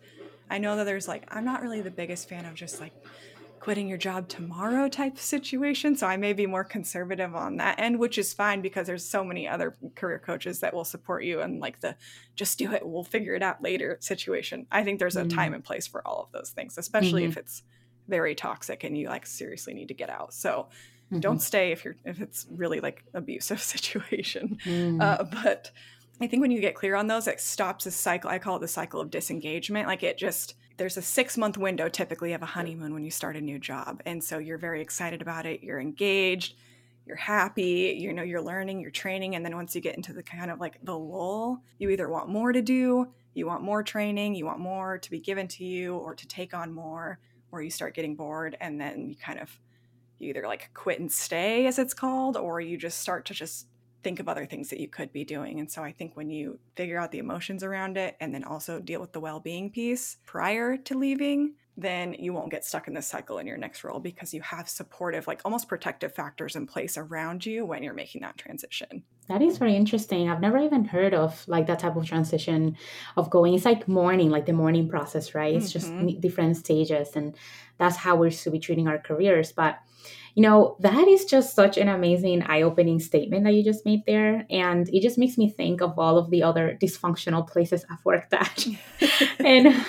I 0.49 0.57
know 0.57 0.77
that 0.77 0.85
there's 0.85 1.07
like, 1.07 1.25
I'm 1.29 1.45
not 1.45 1.61
really 1.61 1.81
the 1.81 1.91
biggest 1.91 2.27
fan 2.27 2.45
of 2.45 2.55
just 2.55 2.81
like 2.81 2.93
quitting 3.59 3.87
your 3.87 3.97
job 3.97 4.27
tomorrow 4.27 4.87
type 4.87 5.17
situation. 5.17 5.95
So 5.95 6.07
I 6.07 6.17
may 6.17 6.33
be 6.33 6.45
more 6.45 6.63
conservative 6.63 7.35
on 7.35 7.57
that 7.57 7.79
end, 7.79 7.99
which 7.99 8.17
is 8.17 8.33
fine 8.33 8.61
because 8.61 8.87
there's 8.87 9.05
so 9.05 9.23
many 9.23 9.47
other 9.47 9.75
career 9.95 10.19
coaches 10.19 10.59
that 10.59 10.73
will 10.73 10.85
support 10.85 11.23
you 11.23 11.41
and 11.41 11.59
like 11.59 11.79
the 11.79 11.95
just 12.35 12.57
do 12.57 12.71
it, 12.73 12.87
we'll 12.87 13.03
figure 13.03 13.33
it 13.35 13.41
out 13.41 13.61
later 13.61 13.97
situation. 13.99 14.67
I 14.71 14.83
think 14.83 14.99
there's 14.99 15.15
a 15.15 15.21
mm-hmm. 15.21 15.37
time 15.37 15.53
and 15.53 15.63
place 15.63 15.87
for 15.87 16.07
all 16.07 16.23
of 16.23 16.31
those 16.31 16.51
things, 16.51 16.77
especially 16.77 17.23
mm-hmm. 17.23 17.31
if 17.31 17.37
it's 17.37 17.63
very 18.07 18.35
toxic 18.35 18.83
and 18.83 18.97
you 18.97 19.09
like 19.09 19.25
seriously 19.25 19.73
need 19.73 19.89
to 19.89 19.93
get 19.93 20.09
out. 20.09 20.33
So 20.33 20.67
mm-hmm. 21.11 21.19
don't 21.19 21.41
stay 21.41 21.71
if 21.71 21.83
you're 21.83 21.95
if 22.05 22.21
it's 22.21 22.45
really 22.49 22.79
like 22.79 23.03
abusive 23.13 23.61
situation. 23.61 24.59
Mm. 24.63 25.01
Uh, 25.01 25.23
but 25.23 25.71
I 26.21 26.27
think 26.27 26.41
when 26.41 26.51
you 26.51 26.61
get 26.61 26.75
clear 26.75 26.95
on 26.95 27.07
those, 27.07 27.27
it 27.27 27.39
stops 27.39 27.83
the 27.83 27.91
cycle. 27.91 28.29
I 28.29 28.39
call 28.39 28.57
it 28.57 28.59
the 28.59 28.67
cycle 28.67 29.01
of 29.01 29.11
disengagement. 29.11 29.87
Like 29.87 30.03
it 30.03 30.17
just 30.17 30.55
there's 30.77 30.97
a 30.97 31.01
six 31.01 31.37
month 31.37 31.57
window 31.57 31.89
typically 31.89 32.33
of 32.33 32.41
a 32.41 32.47
honeymoon 32.47 32.93
when 32.93 33.03
you 33.03 33.11
start 33.11 33.35
a 33.35 33.41
new 33.41 33.59
job. 33.59 34.01
And 34.05 34.23
so 34.23 34.37
you're 34.37 34.57
very 34.57 34.81
excited 34.81 35.21
about 35.21 35.45
it, 35.45 35.63
you're 35.63 35.79
engaged, 35.79 36.55
you're 37.05 37.17
happy, 37.17 37.97
you 37.99 38.13
know, 38.13 38.23
you're 38.23 38.41
learning, 38.41 38.79
you're 38.79 38.91
training. 38.91 39.35
And 39.35 39.43
then 39.43 39.55
once 39.55 39.75
you 39.75 39.81
get 39.81 39.95
into 39.95 40.13
the 40.13 40.23
kind 40.23 40.51
of 40.51 40.59
like 40.59 40.77
the 40.83 40.97
lull, 40.97 41.63
you 41.79 41.89
either 41.89 42.09
want 42.09 42.29
more 42.29 42.51
to 42.51 42.61
do, 42.61 43.07
you 43.33 43.45
want 43.45 43.63
more 43.63 43.81
training, 43.83 44.35
you 44.35 44.45
want 44.45 44.59
more 44.59 44.97
to 44.97 45.11
be 45.11 45.19
given 45.19 45.47
to 45.49 45.63
you 45.63 45.95
or 45.95 46.13
to 46.13 46.27
take 46.27 46.53
on 46.53 46.73
more, 46.73 47.19
or 47.51 47.61
you 47.61 47.69
start 47.69 47.95
getting 47.95 48.15
bored 48.15 48.57
and 48.59 48.79
then 48.79 49.09
you 49.09 49.15
kind 49.15 49.39
of 49.39 49.59
you 50.19 50.29
either 50.29 50.47
like 50.47 50.69
quit 50.73 50.99
and 50.99 51.11
stay 51.11 51.67
as 51.67 51.79
it's 51.79 51.93
called, 51.93 52.37
or 52.37 52.59
you 52.59 52.77
just 52.77 52.99
start 52.99 53.25
to 53.25 53.33
just 53.33 53.67
think 54.07 54.21
of 54.21 54.29
other 54.29 54.45
things 54.45 54.69
that 54.69 54.79
you 54.79 54.87
could 54.87 55.11
be 55.11 55.25
doing. 55.25 55.59
And 55.59 55.69
so 55.69 55.83
I 55.83 55.91
think 55.91 56.15
when 56.15 56.29
you 56.29 56.59
figure 56.77 56.97
out 56.97 57.11
the 57.11 57.17
emotions 57.17 57.61
around 57.61 57.97
it 57.97 58.15
and 58.21 58.33
then 58.33 58.45
also 58.45 58.79
deal 58.79 59.01
with 59.01 59.11
the 59.11 59.19
well 59.19 59.41
being 59.41 59.69
piece 59.69 60.15
prior 60.25 60.77
to 60.77 60.97
leaving, 60.97 61.55
then 61.75 62.13
you 62.13 62.31
won't 62.31 62.49
get 62.49 62.63
stuck 62.63 62.87
in 62.87 62.93
this 62.93 63.05
cycle 63.05 63.37
in 63.39 63.45
your 63.45 63.57
next 63.57 63.83
role 63.83 63.99
because 63.99 64.33
you 64.33 64.39
have 64.39 64.69
supportive, 64.69 65.27
like 65.27 65.41
almost 65.43 65.67
protective 65.67 66.15
factors 66.15 66.55
in 66.55 66.65
place 66.65 66.97
around 66.97 67.45
you 67.45 67.65
when 67.65 67.83
you're 67.83 67.93
making 67.93 68.21
that 68.21 68.37
transition. 68.37 69.03
That 69.27 69.41
is 69.41 69.57
very 69.57 69.75
interesting. 69.75 70.29
I've 70.29 70.39
never 70.39 70.57
even 70.57 70.85
heard 70.85 71.13
of 71.13 71.45
like 71.47 71.67
that 71.67 71.79
type 71.79 71.95
of 71.95 72.05
transition 72.05 72.77
of 73.17 73.29
going. 73.29 73.53
It's 73.53 73.65
like 73.65 73.87
mourning, 73.87 74.29
like 74.29 74.45
the 74.45 74.53
mourning 74.53 74.87
process, 74.87 75.35
right? 75.35 75.53
It's 75.53 75.73
mm-hmm. 75.73 76.07
just 76.07 76.21
different 76.21 76.57
stages, 76.57 77.15
and 77.15 77.35
that's 77.77 77.97
how 77.97 78.15
we're 78.15 78.31
to 78.31 78.51
be 78.51 78.59
treating 78.59 78.87
our 78.87 78.97
careers. 78.97 79.51
But 79.51 79.79
you 80.37 80.43
know, 80.43 80.77
that 80.81 81.07
is 81.07 81.25
just 81.25 81.55
such 81.55 81.79
an 81.79 81.87
amazing 81.87 82.43
eye 82.43 82.61
opening 82.61 82.99
statement 82.99 83.43
that 83.43 83.53
you 83.53 83.63
just 83.63 83.85
made 83.85 84.05
there. 84.05 84.45
And 84.51 84.87
it 84.89 85.01
just 85.01 85.17
makes 85.17 85.35
me 85.35 85.49
think 85.49 85.81
of 85.81 85.97
all 85.97 86.15
of 86.15 86.29
the 86.29 86.43
other 86.43 86.77
dysfunctional 86.79 87.47
places 87.47 87.83
I've 87.89 88.05
worked 88.05 88.35
at 88.35 88.67
and, 89.39 89.83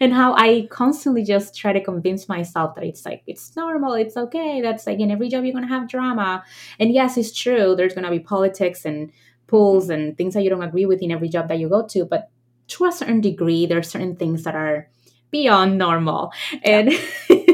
and 0.00 0.14
how 0.14 0.32
I 0.36 0.68
constantly 0.70 1.22
just 1.22 1.54
try 1.54 1.74
to 1.74 1.84
convince 1.84 2.30
myself 2.30 2.76
that 2.76 2.84
it's 2.84 3.04
like, 3.04 3.24
it's 3.26 3.54
normal, 3.56 3.92
it's 3.92 4.16
okay. 4.16 4.62
That's 4.62 4.86
like 4.86 5.00
in 5.00 5.10
every 5.10 5.28
job, 5.28 5.44
you're 5.44 5.52
going 5.52 5.68
to 5.68 5.74
have 5.74 5.86
drama. 5.86 6.42
And 6.80 6.90
yes, 6.90 7.18
it's 7.18 7.38
true. 7.38 7.76
There's 7.76 7.92
going 7.92 8.06
to 8.06 8.10
be 8.10 8.20
politics 8.20 8.63
and 8.84 9.12
pulls 9.46 9.90
and 9.90 10.16
things 10.16 10.34
that 10.34 10.42
you 10.42 10.50
don't 10.50 10.62
agree 10.62 10.86
with 10.86 11.02
in 11.02 11.10
every 11.12 11.28
job 11.28 11.48
that 11.48 11.58
you 11.58 11.68
go 11.68 11.86
to. 11.88 12.04
But 12.04 12.30
to 12.68 12.84
a 12.86 12.92
certain 12.92 13.20
degree, 13.20 13.66
there 13.66 13.78
are 13.78 13.82
certain 13.82 14.16
things 14.16 14.44
that 14.44 14.54
are 14.54 14.88
beyond 15.30 15.78
normal. 15.78 16.32
And 16.62 16.92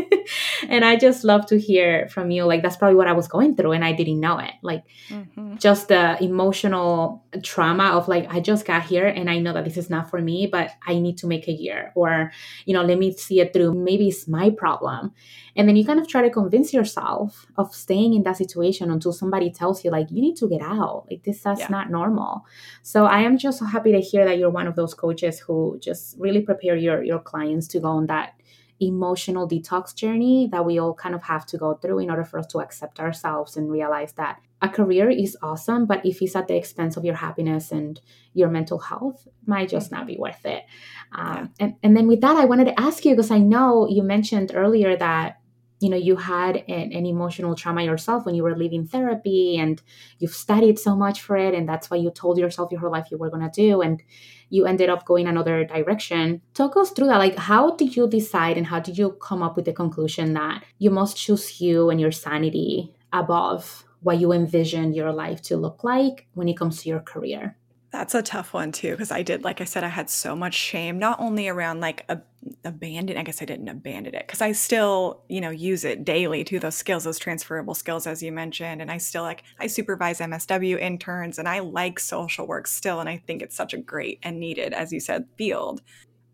and 0.71 0.85
I 0.85 0.97
just 0.97 1.25
love 1.25 1.45
to 1.47 1.59
hear 1.59 2.09
from 2.09 2.31
you. 2.31 2.45
Like, 2.45 2.63
that's 2.63 2.77
probably 2.77 2.97
what 2.97 3.09
I 3.09 3.13
was 3.13 3.29
going 3.29 3.57
through, 3.57 3.73
and 3.73 3.85
I 3.85 3.93
didn't 3.93 4.21
know 4.21 4.39
it. 4.39 4.53
Like, 4.63 4.85
mm-hmm. 5.11 5.57
just 5.57 5.89
the 5.89 6.23
emotional 6.23 7.23
trauma 7.43 7.91
of, 7.91 8.09
like, 8.09 8.33
I 8.33 8.41
just 8.41 8.65
got 8.65 8.85
here 8.85 9.07
and 9.07 9.29
I 9.29 9.39
know 9.39 9.53
that 9.53 9.65
this 9.65 9.77
is 9.77 9.91
not 9.91 10.09
for 10.09 10.21
me, 10.23 10.47
but 10.47 10.71
I 10.87 10.99
need 10.99 11.19
to 11.19 11.27
make 11.27 11.49
a 11.49 11.53
year, 11.53 11.93
or, 11.95 12.33
you 12.65 12.73
know, 12.73 12.83
let 12.83 12.99
me 12.99 13.13
see 13.13 13.41
it 13.41 13.53
through. 13.53 13.75
Maybe 13.75 14.09
it's 14.09 14.27
my 14.27 14.49
problem. 14.49 15.13
And 15.57 15.69
then 15.69 15.77
you 15.77 15.85
kind 15.85 16.01
of 16.01 16.07
try 16.09 16.23
to 16.23 16.31
convince 16.31 16.73
yourself 16.73 17.47
of 17.57 17.75
staying 17.75 18.15
in 18.15 18.23
that 18.23 18.37
situation 18.37 18.91
until 18.91 19.13
somebody 19.13 19.51
tells 19.51 19.85
you, 19.85 19.91
like, 19.91 20.11
you 20.11 20.23
need 20.23 20.37
to 20.37 20.49
get 20.49 20.63
out. 20.63 21.07
Like, 21.11 21.25
this 21.25 21.43
that's 21.43 21.61
yeah. 21.61 21.69
not 21.69 21.91
normal. 21.91 22.47
So 22.83 23.05
I 23.05 23.21
am 23.23 23.37
just 23.37 23.59
so 23.59 23.67
happy 23.67 23.93
to 23.93 24.01
hear 24.01 24.25
that 24.25 24.39
you're 24.39 24.51
one 24.51 24.69
of 24.69 24.77
those 24.77 24.95
coaches 24.95 25.41
who 25.41 25.79
just 25.81 26.17
really 26.19 26.41
prepare 26.41 26.77
your 26.77 27.03
your 27.03 27.19
clients 27.19 27.67
to 27.69 27.81
go 27.81 27.89
on 27.89 28.07
that 28.07 28.40
emotional 28.81 29.49
detox 29.49 29.95
journey 29.95 30.49
that 30.53 30.65
we 30.65 30.79
all 30.79 30.95
kind 30.95 31.15
of 31.15 31.23
have 31.23 31.47
to 31.47 31.59
go 31.59 31.75
through 31.75 31.99
in 31.99 32.11
order 32.11 32.25
for 32.25 32.39
us 32.39 32.47
to 32.49 32.59
accept 32.59 32.99
ourselves 32.99 33.57
and 33.57 33.71
realize 33.71 34.13
that 34.15 34.41
a 34.63 34.69
career 34.69 35.09
is 35.09 35.37
awesome, 35.43 35.87
but 35.87 36.05
if 36.05 36.21
it's 36.21 36.37
at 36.37 36.49
the 36.49 36.57
expense 36.57 36.97
of 36.97 37.05
your 37.05 37.15
happiness 37.15 37.73
and 37.73 38.01
your 38.35 38.49
mental 38.49 38.79
health, 38.79 39.27
might 39.47 39.69
just 39.69 39.91
not 39.91 40.07
be 40.07 40.17
worth 40.19 40.45
it. 40.45 40.65
Um, 41.13 41.51
yeah. 41.59 41.67
and, 41.67 41.75
and 41.83 41.97
then 41.97 42.07
with 42.07 42.21
that, 42.21 42.37
I 42.37 42.45
wanted 42.45 42.67
to 42.67 42.81
ask 42.81 43.05
you 43.05 43.13
because 43.13 43.31
I 43.31 43.39
know 43.39 43.89
you 43.89 44.03
mentioned 44.03 44.53
earlier 44.55 44.97
that 44.97 45.41
you 45.81 45.89
know 45.89 45.97
you 45.97 46.17
had 46.17 46.57
an, 46.57 46.93
an, 46.93 47.07
emotional 47.07 47.55
trauma 47.55 47.83
yourself 47.83 48.27
when 48.27 48.35
you 48.35 48.43
were 48.43 48.55
leaving 48.57 48.87
therapy 48.87 49.57
and 49.57 49.81
you've 50.19 50.35
studied 50.35 50.79
so 50.79 50.95
much 50.95 51.23
for 51.23 51.39
it 51.39 51.55
and 51.55 51.67
that's 51.67 51.91
why 51.91 51.97
you 51.97 52.11
told 52.11 52.37
yourself 52.37 52.71
your 52.71 52.81
whole 52.81 52.93
life 52.93 53.07
you 53.11 53.17
were 53.17 53.31
going 53.31 53.43
to 53.43 53.51
do 53.51 53.81
and 53.81 54.03
you 54.51 54.67
ended 54.67 54.91
up 54.91 55.07
going 55.07 55.27
another 55.27 55.65
direction. 55.65 56.43
Talk 56.55 56.77
us 56.77 56.91
through 56.91 57.07
that. 57.07 57.19
Like 57.19 57.37
how 57.37 57.77
did 57.77 57.97
you 57.97 58.07
decide 58.09 58.59
and 58.59 58.67
how 58.67 58.81
did 58.81 58.99
you 58.99 59.13
come 59.13 59.43
up 59.43 59.57
with 59.57 59.65
the 59.65 59.73
conclusion 59.73 60.35
that 60.35 60.65
you 60.79 60.91
must 60.91 61.17
choose 61.17 61.61
you 61.61 61.89
and 61.89 62.01
your 62.01 62.13
sanity 62.13 62.93
above 63.13 63.85
what 64.03 64.19
you 64.19 64.33
envisioned 64.33 64.95
your 64.95 65.13
life 65.13 65.43
to 65.43 65.57
look 65.57 65.85
like 65.85 66.27
when 66.35 66.49
it 66.49 66.57
comes 66.57 66.83
to 66.83 66.89
your 66.89 67.01
career 67.01 67.57
that's 67.93 68.15
a 68.15 68.23
tough 68.23 68.55
one 68.55 68.71
too, 68.71 68.93
because 68.93 69.11
I 69.11 69.23
did, 69.23 69.43
like 69.43 69.61
I 69.61 69.65
said, 69.65 69.83
I 69.83 69.89
had 69.89 70.09
so 70.09 70.37
much 70.37 70.55
shame, 70.55 70.99
not 70.99 71.19
only 71.19 71.49
around 71.49 71.81
like 71.81 72.05
a, 72.09 72.21
abandon. 72.65 73.17
I 73.17 73.23
guess 73.23 73.43
I 73.43 73.45
didn't 73.45 73.69
abandon 73.69 74.15
it 74.15 74.27
because 74.27 74.41
I 74.41 74.53
still, 74.53 75.23
you 75.29 75.41
know, 75.41 75.51
use 75.51 75.85
it 75.85 76.05
daily 76.05 76.45
to 76.45 76.59
those 76.59 76.77
skills, 76.77 77.05
those 77.05 77.19
transferable 77.19 77.75
skills, 77.75 78.07
as 78.07 78.23
you 78.23 78.31
mentioned. 78.33 78.81
And 78.81 78.91
I 78.91 78.99
still 78.99 79.23
like 79.23 79.43
I 79.59 79.67
supervise 79.67 80.21
MSW 80.21 80.79
interns, 80.79 81.39
and 81.39 81.49
I 81.49 81.59
like 81.61 81.99
social 81.99 82.47
work 82.47 82.67
still, 82.67 83.01
and 83.01 83.09
I 83.09 83.17
think 83.27 83.43
it's 83.43 83.57
such 83.57 83.75
a 83.75 83.79
great 83.79 84.21
and 84.23 84.39
needed, 84.39 84.73
as 84.73 84.93
you 84.93 85.01
said, 85.01 85.27
field. 85.37 85.83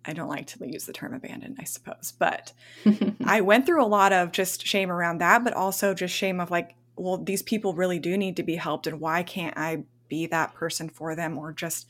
I 0.05 0.13
don't 0.13 0.29
like 0.29 0.47
to 0.49 0.69
use 0.69 0.85
the 0.85 0.93
term 0.93 1.15
abandoned, 1.15 1.57
I 1.59 1.65
suppose, 1.65 2.13
but 2.17 2.53
I 3.25 3.41
went 3.41 3.67
through 3.67 3.83
a 3.83 3.87
lot 3.87 4.13
of 4.13 4.31
just 4.31 4.65
shame 4.65 4.91
around 4.91 5.19
that, 5.19 5.43
but 5.43 5.55
also 5.55 5.95
just 5.95 6.15
shame 6.15 6.39
of 6.39 6.51
like, 6.51 6.77
well, 6.97 7.19
these 7.19 7.43
people 7.43 7.75
really 7.75 7.99
do 7.99 8.17
need 8.17 8.37
to 8.37 8.43
be 8.43 8.57
helped, 8.57 8.87
and 8.87 9.01
why 9.01 9.23
can't 9.23 9.57
I 9.57 9.85
be 10.09 10.27
that 10.27 10.55
person 10.55 10.89
for 10.89 11.15
them 11.15 11.39
or 11.39 11.53
just 11.53 11.87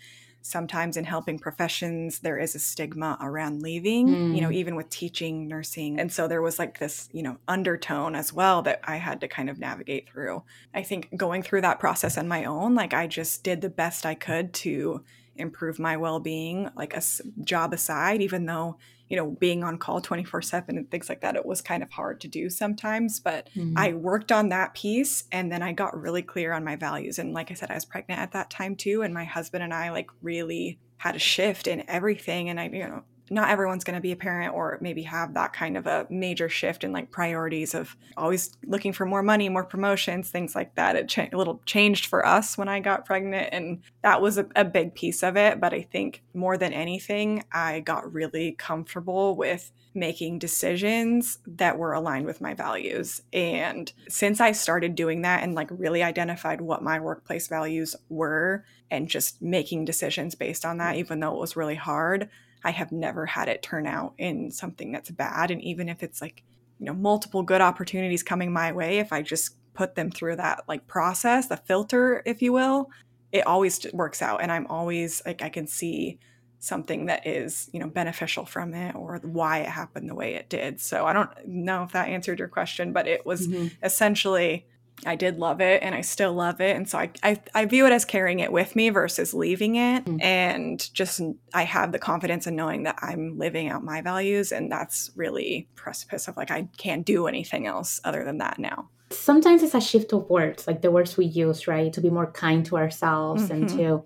sometimes 0.47 0.97
in 0.97 1.05
helping 1.05 1.39
professions 1.39 2.21
there 2.21 2.39
is 2.39 2.55
a 2.55 2.59
stigma 2.59 3.19
around 3.21 3.63
leaving 3.63 4.07
mm. 4.07 4.35
you 4.35 4.41
know 4.41 4.49
mm. 4.49 4.55
even 4.55 4.77
with 4.77 4.89
teaching 4.89 5.49
nursing 5.49 5.99
and 5.99 6.13
so 6.13 6.29
there 6.29 6.41
was 6.41 6.59
like 6.59 6.79
this 6.79 7.09
you 7.13 7.23
know 7.23 7.37
undertone 7.49 8.15
as 8.15 8.33
well 8.33 8.63
that 8.63 8.81
i 8.85 8.97
had 8.97 9.21
to 9.21 9.27
kind 9.27 9.51
of 9.51 9.59
navigate 9.59 10.09
through 10.09 10.43
i 10.73 10.83
think 10.83 11.15
going 11.17 11.43
through 11.43 11.61
that 11.61 11.81
process 11.81 12.17
on 12.17 12.29
my 12.29 12.45
own 12.45 12.77
like 12.77 12.95
i 12.95 13.09
just 13.09 13.43
did 13.43 13.61
the 13.61 13.69
best 13.69 14.07
i 14.07 14.15
could 14.15 14.53
to 14.53 15.03
improve 15.35 15.81
my 15.81 15.97
well-being 15.97 16.71
like 16.77 16.97
a 16.97 17.03
job 17.43 17.75
aside 17.75 18.23
even 18.23 18.47
though 18.47 18.77
you 19.09 19.17
know, 19.17 19.31
being 19.31 19.63
on 19.63 19.79
call 19.79 20.01
24 20.01 20.43
7 20.43 20.77
and 20.77 20.91
things 20.91 21.09
like 21.09 21.21
that, 21.21 21.37
it 21.37 21.47
was 21.47 21.61
kind 21.61 21.83
of 21.83 21.91
hard 21.91 22.21
to 22.23 22.29
do 22.29 22.51
sometimes. 22.51 23.21
But 23.21 23.49
mm-hmm. 23.55 23.77
I 23.77 23.93
worked 23.93 24.33
on 24.33 24.49
that 24.49 24.75
piece 24.75 25.25
and 25.31 25.51
then 25.51 25.63
I 25.63 25.73
got 25.73 26.01
really 26.01 26.23
clear 26.23 26.53
on 26.53 26.65
my 26.65 26.77
values. 26.77 27.19
And 27.19 27.33
like 27.33 27.51
I 27.51 27.55
said, 27.55 27.71
I 27.71 27.75
was 27.75 27.85
pregnant 27.85 28.21
at 28.21 28.33
that 28.33 28.51
time 28.51 28.75
too. 28.75 29.03
And 29.03 29.15
my 29.15 29.25
husband 29.25 29.63
and 29.63 29.73
I 29.73 29.91
like 29.91 30.11
really 30.23 30.79
had 30.99 31.15
a 31.15 31.21
shift 31.21 31.67
in 31.67 31.89
everything. 31.89 32.49
And 32.49 32.59
I, 32.59 32.69
you 32.69 32.81
know, 32.81 33.05
not 33.31 33.51
everyone's 33.51 33.85
going 33.85 33.97
to 33.97 34.01
be 34.01 34.13
a 34.13 34.17
parent 34.17 34.55
or 34.55 34.79
maybe 34.81 35.03
have 35.03 35.35
that 35.35 35.53
kind 35.53 35.77
of 35.77 35.87
a 35.87 36.07
major 36.11 36.49
shift 36.49 36.85
in 36.85 36.93
like 36.93 37.11
priorities 37.11 37.75
of 37.75 37.97
always 38.17 38.57
looking 38.67 38.93
for 38.93 39.05
more 39.05 39.23
money, 39.23 39.49
more 39.49 39.65
promotions, 39.65 40.31
things 40.31 40.55
like 40.55 40.75
that. 40.77 40.97
It 40.97 41.09
cha- 41.09 41.29
a 41.33 41.37
little 41.37 41.61
changed 41.67 42.07
for 42.07 42.25
us 42.25 42.57
when 42.57 42.69
I 42.69 42.81
got 42.81 43.05
pregnant, 43.05 43.49
and 43.53 43.83
that 44.03 44.21
was 44.23 44.39
a, 44.39 44.47
a 44.55 44.65
big 44.65 44.95
piece 44.95 45.23
of 45.23 45.37
it. 45.37 45.61
But 45.61 45.75
I 45.75 45.83
think 45.83 46.23
more 46.35 46.57
than 46.57 46.73
anything, 46.73 47.45
I 47.53 47.81
got 47.81 48.13
really 48.13 48.53
comfortable 48.53 49.37
with 49.37 49.73
making 49.97 50.39
decisions 50.39 51.39
that 51.47 51.79
were 51.79 51.95
aligned 51.95 52.27
with 52.27 52.41
my 52.41 52.55
values. 52.55 53.23
And 53.33 53.91
since 54.09 54.41
I 54.41 54.53
started 54.53 54.95
doing 54.95 55.23
that 55.23 55.43
and 55.43 55.55
like 55.55 55.69
really 55.71 56.03
identified 56.03 56.61
what 56.61 56.83
my 56.83 57.01
workplace 57.01 57.49
values 57.49 57.97
were 58.09 58.65
and 58.91 59.09
just 59.09 59.41
making 59.43 59.87
decisions 59.87 60.35
based 60.35 60.65
on 60.65 60.79
that, 60.79 60.97
even 60.97 61.19
though 61.19 61.35
it 61.35 61.41
was 61.41 61.57
really 61.57 61.75
hard, 61.75 62.29
I 62.67 62.71
have 62.71 62.93
never 62.93 63.25
had 63.25 63.49
it 63.49 63.63
turn 63.63 63.87
out 63.87 64.15
in 64.19 64.51
something 64.51 64.93
that's 64.93 65.11
bad. 65.11 65.51
And 65.51 65.63
even 65.63 65.89
if 65.89 66.03
it's 66.03 66.21
like 66.21 66.43
you 66.79 66.87
know 66.87 66.95
multiple 66.95 67.43
good 67.43 67.61
opportunities 67.61 68.23
coming 68.23 68.53
my 68.53 68.73
way 68.73 68.99
if 68.99 69.13
i 69.13 69.23
just 69.23 69.57
put 69.75 69.95
them 69.95 70.11
through 70.11 70.37
that 70.37 70.65
like 70.69 70.87
process 70.87 71.49
the 71.49 71.57
filter 71.57 72.23
if 72.27 72.43
you 72.43 72.53
will 72.53 72.91
it 73.33 73.47
always 73.47 73.87
works 73.93 74.23
out 74.23 74.43
and 74.43 74.51
i'm 74.53 74.67
always 74.69 75.23
like 75.27 75.43
i 75.43 75.49
can 75.49 75.67
see 75.67 76.19
something 76.59 77.07
that 77.07 77.27
is 77.27 77.69
you 77.73 77.81
know 77.81 77.89
beneficial 77.89 78.45
from 78.45 78.75
it 78.75 78.95
or 78.95 79.21
why 79.23 79.59
it 79.59 79.69
happened 79.69 80.09
the 80.09 80.15
way 80.15 80.35
it 80.35 80.49
did 80.49 80.81
so 80.81 81.07
i 81.07 81.13
don't 81.13 81.31
know 81.47 81.83
if 81.83 81.93
that 81.93 82.09
answered 82.09 82.39
your 82.39 82.49
question 82.49 82.93
but 82.93 83.07
it 83.07 83.25
was 83.27 83.47
mm-hmm. 83.47 83.69
essentially 83.83 84.67
I 85.05 85.15
did 85.15 85.39
love 85.39 85.61
it 85.61 85.83
and 85.83 85.95
I 85.95 86.01
still 86.01 86.33
love 86.33 86.61
it. 86.61 86.75
And 86.75 86.89
so 86.89 86.99
I, 86.99 87.11
I, 87.23 87.41
I 87.55 87.65
view 87.67 87.87
it 87.87 87.93
as 87.93 88.05
carrying 88.05 88.41
it 88.41 88.51
with 88.51 88.75
me 88.75 88.89
versus 88.89 89.35
leaving 89.35 89.77
it. 89.77 90.05
Mm-hmm. 90.05 90.23
And 90.23 90.95
just 90.95 91.21
I 91.53 91.65
have 91.65 91.93
the 91.93 91.99
confidence 91.99 92.47
in 92.47 92.57
knowing 92.57 92.85
that 92.85 92.99
I'm 93.03 93.37
living 93.39 93.69
out 93.69 93.85
my 93.85 94.01
values. 94.01 94.53
And 94.53 94.73
that's 94.73 95.11
really 95.15 95.69
precipice 95.75 96.29
of 96.29 96.37
like, 96.37 96.51
I 96.51 96.69
can't 96.79 97.05
do 97.05 97.27
anything 97.27 97.67
else 97.67 98.01
other 98.05 98.25
than 98.25 98.39
that 98.39 98.59
now. 98.59 98.89
Sometimes 99.11 99.63
it's 99.63 99.75
a 99.75 99.81
shift 99.81 100.13
of 100.13 100.29
words, 100.31 100.67
like 100.67 100.83
the 100.83 100.91
words 100.91 101.17
we 101.17 101.27
use, 101.27 101.69
right? 101.69 101.93
To 101.93 102.01
be 102.01 102.11
more 102.11 102.33
kind 102.33 102.65
to 102.67 102.77
ourselves 102.77 103.45
mm-hmm. 103.45 103.53
and 103.53 103.69
to 103.71 104.05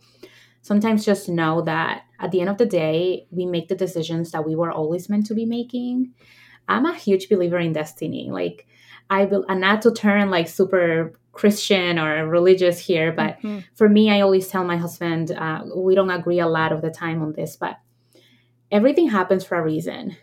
sometimes 0.62 1.04
just 1.04 1.28
know 1.28 1.62
that 1.62 2.02
at 2.18 2.32
the 2.32 2.40
end 2.40 2.50
of 2.50 2.58
the 2.58 2.66
day, 2.66 3.26
we 3.30 3.46
make 3.46 3.68
the 3.68 3.76
decisions 3.76 4.32
that 4.32 4.46
we 4.46 4.56
were 4.56 4.72
always 4.72 5.08
meant 5.08 5.26
to 5.26 5.34
be 5.34 5.46
making. 5.46 6.12
I'm 6.68 6.84
a 6.84 6.94
huge 6.94 7.28
believer 7.28 7.58
in 7.58 7.72
destiny. 7.72 8.28
Like, 8.30 8.66
I 9.10 9.24
will, 9.24 9.44
and 9.48 9.60
not 9.60 9.82
to 9.82 9.92
turn 9.92 10.30
like 10.30 10.48
super 10.48 11.12
Christian 11.32 11.98
or 11.98 12.26
religious 12.28 12.78
here, 12.78 13.12
but 13.12 13.38
mm-hmm. 13.38 13.58
for 13.74 13.88
me, 13.88 14.10
I 14.10 14.20
always 14.20 14.48
tell 14.48 14.64
my 14.64 14.76
husband, 14.76 15.32
uh, 15.32 15.64
we 15.74 15.94
don't 15.94 16.10
agree 16.10 16.38
a 16.38 16.46
lot 16.46 16.72
of 16.72 16.80
the 16.80 16.90
time 16.90 17.20
on 17.22 17.32
this, 17.32 17.56
but 17.56 17.78
everything 18.70 19.08
happens 19.08 19.44
for 19.44 19.58
a 19.58 19.62
reason. 19.62 20.16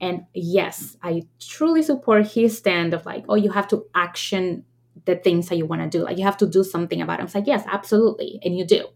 And 0.00 0.26
yes, 0.32 0.96
I 1.02 1.22
truly 1.40 1.82
support 1.82 2.26
his 2.26 2.56
stand 2.56 2.94
of 2.94 3.06
like, 3.06 3.24
oh, 3.28 3.34
you 3.34 3.50
have 3.50 3.68
to 3.68 3.86
action 3.94 4.64
the 5.04 5.16
things 5.16 5.48
that 5.48 5.56
you 5.56 5.66
want 5.66 5.82
to 5.82 5.98
do. 5.98 6.04
Like 6.04 6.18
you 6.18 6.24
have 6.24 6.36
to 6.38 6.46
do 6.46 6.64
something 6.64 7.00
about 7.00 7.20
it. 7.20 7.22
I'm 7.22 7.30
like, 7.34 7.46
yes, 7.46 7.64
absolutely. 7.66 8.38
And 8.42 8.56
you 8.56 8.64
do. 8.64 8.86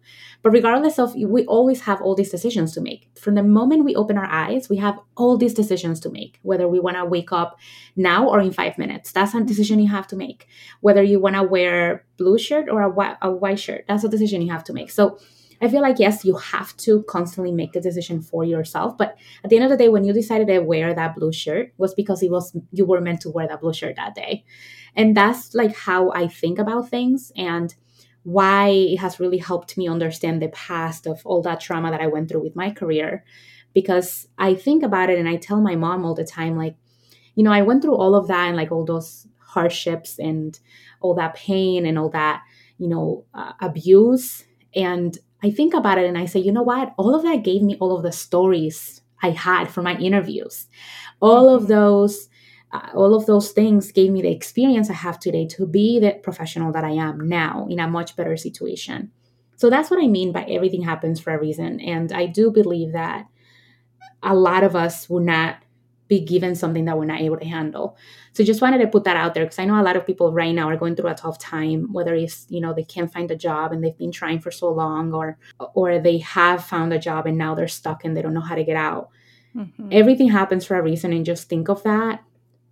But 0.43 0.51
regardless 0.51 0.99
of, 0.99 1.15
we 1.15 1.45
always 1.47 1.83
have 1.83 2.03
all 2.03 2.15
these 2.15 2.31
decisions 2.31 2.73
to 2.75 2.81
make. 2.81 3.09
From 3.17 3.37
the 3.37 3.43
moment 3.43 3.85
we 3.85 3.95
open 3.95 4.19
our 4.19 4.27
eyes, 4.27 4.69
we 4.69 4.79
have 4.79 4.99
all 5.17 5.37
these 5.37 5.55
decisions 5.55 6.01
to 6.01 6.11
make, 6.11 6.41
whether 6.43 6.67
we 6.67 6.81
want 6.81 6.97
to 6.97 7.05
wake 7.05 7.33
up 7.33 7.59
now 7.95 8.29
or 8.29 8.41
in 8.41 8.51
five 8.53 8.77
minutes. 8.77 9.13
That's 9.13 9.35
a 9.35 9.45
decision 9.45 9.79
you 9.79 9.89
have 9.89 10.09
to 10.09 10.17
make. 10.17 10.49
Whether 10.81 11.03
you 11.03 11.21
want 11.21 11.37
to 11.37 11.45
wear 11.45 12.05
blue 12.17 12.39
shirt 12.39 12.69
or 12.69 12.83
a 12.83 12.91
white, 12.91 13.17
a 13.23 13.31
white 13.31 13.61
shirt, 13.61 13.85
that's 13.87 14.03
a 14.03 14.09
decision 14.09 14.43
you 14.43 14.51
have 14.51 14.65
to 14.65 14.73
make. 14.73 14.91
So 14.91 15.19
I 15.63 15.69
feel 15.69 15.81
like, 15.81 15.99
yes, 15.99 16.25
you 16.25 16.37
have 16.37 16.77
to 16.79 17.05
constantly 17.05 17.53
make 17.53 17.73
the 17.73 17.81
decision 17.81 18.21
for 18.21 18.45
yourself. 18.45 18.99
But 18.99 19.17
at 19.45 19.51
the 19.51 19.57
end 19.57 19.65
of 19.65 19.71
the 19.71 19.77
day, 19.77 19.89
when 19.89 20.05
you 20.05 20.13
decided 20.13 20.49
to 20.49 20.59
wear 20.59 20.93
that 20.93 21.15
blue 21.15 21.33
shirt 21.33 21.73
was 21.79 21.95
because 21.95 22.23
it 22.23 22.31
was, 22.31 22.57
you 22.73 22.85
were 22.85 23.01
meant 23.01 23.21
to 23.23 23.31
wear 23.31 23.47
that 23.47 23.61
blue 23.61 23.73
shirt 23.73 23.97
that 23.97 24.15
day. 24.15 24.45
And 24.97 25.17
that's 25.17 25.55
like 25.55 25.75
how 25.77 26.11
I 26.13 26.27
think 26.27 26.59
about 26.59 26.89
things. 26.89 27.31
And 27.37 27.75
why 28.25 28.69
it 28.69 28.99
has 28.99 29.19
really 29.19 29.39
helped 29.39 29.77
me 29.77 29.89
understand 29.89 30.41
the 30.41 30.49
past 30.49 31.07
of 31.07 31.21
all 31.25 31.43
that 31.43 31.61
trauma 31.61 31.91
that 31.91 32.01
I 32.01 32.07
went 32.07 32.29
through 32.29 32.43
with 32.43 32.57
my 32.57 32.71
career. 32.71 33.25
Because 33.75 34.29
I 34.39 34.55
think 34.55 34.83
about 34.83 35.11
it 35.11 35.19
and 35.19 35.29
I 35.29 35.37
tell 35.37 35.61
my 35.61 35.77
mom 35.77 36.05
all 36.05 36.15
the 36.15 36.25
time, 36.25 36.57
like, 36.57 36.77
you 37.35 37.43
know, 37.43 37.53
I 37.53 37.63
went 37.63 37.83
through 37.83 37.97
all 37.97 38.15
of 38.15 38.29
that 38.29 38.49
and 38.49 38.57
like 38.57 38.71
all 38.71 38.85
those 38.85 39.27
hardships 39.39 40.19
and 40.19 40.59
all 41.01 41.15
that 41.15 41.35
pain 41.35 41.87
and 41.87 41.99
all 41.99 42.11
that, 42.11 42.43
you 42.79 42.89
know, 42.89 43.25
uh, 43.33 43.53
abuse. 43.61 44.45
And 44.75 45.17
I 45.43 45.51
think 45.51 45.75
about 45.75 45.99
it 45.99 46.07
and 46.07 46.17
I 46.17 46.27
say, 46.27 46.41
you 46.41 46.53
know 46.53 46.63
what? 46.63 46.95
All 46.97 47.15
of 47.15 47.23
that 47.23 47.43
gave 47.43 47.63
me 47.63 47.77
all 47.81 47.97
of 47.97 48.03
the 48.03 48.13
stories 48.13 49.01
I 49.23 49.31
had 49.31 49.71
for 49.71 49.83
my 49.83 49.97
interviews. 49.97 50.69
All 51.21 51.49
of 51.49 51.69
those 51.69 52.29
uh, 52.73 52.89
all 52.95 53.15
of 53.15 53.27
those 53.27 53.53
things 53.53 53.93
gave 53.93 54.11
me 54.11 54.23
the 54.23 54.31
experience 54.31 54.89
I 54.89 54.95
have 54.95 55.21
today 55.21 55.47
to 55.49 55.67
be 55.67 56.01
the 56.01 56.13
professional 56.23 56.73
that 56.73 56.85
I 56.85 56.93
am 56.93 57.29
now 57.29 57.67
in 57.69 57.79
a 57.79 57.87
much 57.87 58.17
better 58.17 58.37
situation. 58.37 59.11
So 59.57 59.69
that's 59.69 59.91
what 59.91 60.03
I 60.03 60.07
mean 60.07 60.33
by 60.33 60.45
everything 60.45 60.83
happens 60.83 61.21
for 61.21 61.35
a 61.35 61.41
reason. 61.41 61.81
And 61.81 62.13
I 62.13 62.27
do 62.27 62.51
believe 62.51 62.93
that 62.93 63.27
a 64.23 64.35
lot 64.35 64.65
of 64.65 64.75
us 64.75 65.09
will 65.11 65.21
not 65.21 65.57
be 66.09 66.21
given 66.21 66.55
something 66.55 66.85
that 66.85 66.99
we're 66.99 67.05
not 67.05 67.21
able 67.21 67.39
to 67.39 67.45
handle. 67.45 67.97
So 68.33 68.45
just 68.45 68.61
wanted 68.61 68.79
to 68.79 68.87
put 68.87 69.05
that 69.05 69.17
out 69.17 69.35
there 69.35 69.45
because 69.45 69.59
I 69.59 69.65
know 69.65 69.81
a 69.81 69.83
lot 69.83 69.97
of 69.97 70.07
people 70.07 70.33
right 70.33 70.55
now 70.55 70.69
are 70.69 70.77
going 70.77 70.97
through 70.97 71.11
a 71.11 71.15
tough 71.15 71.39
time, 71.39 71.93
whether 71.93 72.15
it's, 72.15 72.47
you 72.49 72.61
know, 72.61 72.75
they 72.75 72.85
can't 72.85 73.13
find 73.13 73.31
a 73.31 73.37
job 73.37 73.73
and 73.73 73.83
they've 73.83 73.97
been 73.97 74.13
trying 74.13 74.41
for 74.41 74.51
so 74.51 74.71
long 74.71 75.15
or 75.15 75.39
or 75.75 75.99
they 75.99 76.19
have 76.19 76.65
found 76.65 76.93
a 76.93 76.99
job 76.99 77.27
and 77.27 77.39
now 77.39 77.55
they're 77.55 77.69
stuck 77.69 78.05
and 78.05 78.17
they 78.17 78.23
don't 78.23 78.35
know 78.35 78.41
how 78.41 78.55
to 78.55 78.65
get 78.65 78.77
out. 78.77 79.11
Mm-hmm. 79.57 79.89
Everything 79.93 80.29
happens 80.29 80.65
for 80.65 80.77
a 80.77 80.83
reason 80.83 81.13
and 81.13 81.27
just 81.27 81.49
think 81.49 81.69
of 81.69 81.83
that 81.83 82.23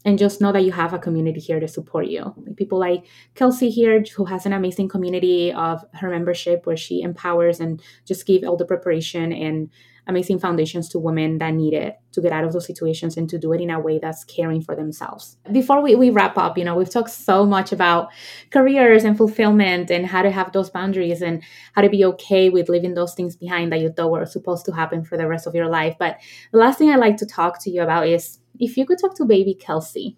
and 0.05 0.19
just 0.19 0.41
know 0.41 0.53
that 0.53 0.65
you 0.65 0.73
have 0.73 0.95
a 0.95 0.99
community 0.99 1.41
here 1.41 1.61
to 1.61 1.69
support 1.69 2.07
you. 2.07 2.35
People 2.57 2.79
like 2.79 3.05
Kelsea 3.35 3.71
here, 3.71 4.03
who 4.17 4.25
has 4.25 4.47
an 4.47 4.53
amazing 4.53 4.89
community 4.89 5.53
of 5.53 5.85
her 5.95 6.09
membership 6.09 6.67
where 6.67 6.77
she 6.77 7.03
empowers 7.03 7.61
and 7.61 7.83
just 8.07 8.27
give 8.27 8.45
all 8.45 8.57
the 8.57 8.65
preparation 8.65 9.33
and 9.33 9.71
amazing 10.07 10.39
foundations 10.39 10.89
to 10.89 10.99
women 10.99 11.39
that 11.39 11.55
need 11.55 11.75
it 11.75 11.97
to 12.13 12.21
get 12.21 12.33
out 12.33 12.43
of 12.43 12.53
those 12.53 12.67
situations 12.67 13.17
and 13.17 13.29
to 13.29 13.39
do 13.39 13.53
it 13.53 13.61
in 13.61 13.71
a 13.71 13.79
way 13.79 13.99
that's 13.99 14.25
caring 14.25 14.61
for 14.61 14.75
themselves. 14.75 15.37
Before 15.53 15.81
we, 15.81 15.95
we 15.95 16.11
wrap 16.11 16.37
up, 16.37 16.59
you 16.59 16.65
know, 16.65 16.75
we've 16.75 16.91
talked 16.91 17.11
so 17.11 17.47
much 17.47 17.71
about 17.71 18.09
careers 18.51 19.05
and 19.05 19.17
fulfillment 19.17 19.91
and 19.91 20.07
how 20.07 20.23
to 20.23 20.31
have 20.31 20.53
those 20.53 20.71
boundaries 20.71 21.23
and 21.23 21.43
how 21.75 21.83
to 21.83 21.89
be 21.89 22.05
okay 22.05 22.51
with 22.51 22.69
leaving 22.69 22.95
those 22.95 23.15
things 23.15 23.37
behind 23.37 23.71
that 23.71 23.81
you 23.81 23.91
thought 23.91 24.11
were 24.11 24.27
supposed 24.27 24.67
to 24.67 24.73
happen 24.73 25.05
for 25.05 25.17
the 25.17 25.29
rest 25.29 25.47
of 25.47 25.55
your 25.55 25.69
life. 25.69 25.95
But 25.99 26.19
the 26.51 26.59
last 26.59 26.79
thing 26.79 26.91
I'd 26.91 26.97
like 26.97 27.19
to 27.19 27.27
talk 27.27 27.63
to 27.63 27.71
you 27.71 27.83
about 27.83 28.09
is 28.09 28.40
if 28.59 28.77
you 28.77 28.87
could 28.87 28.99
talk 28.99 29.15
to 29.17 29.25
baby 29.25 29.55
Kelsea, 29.55 30.17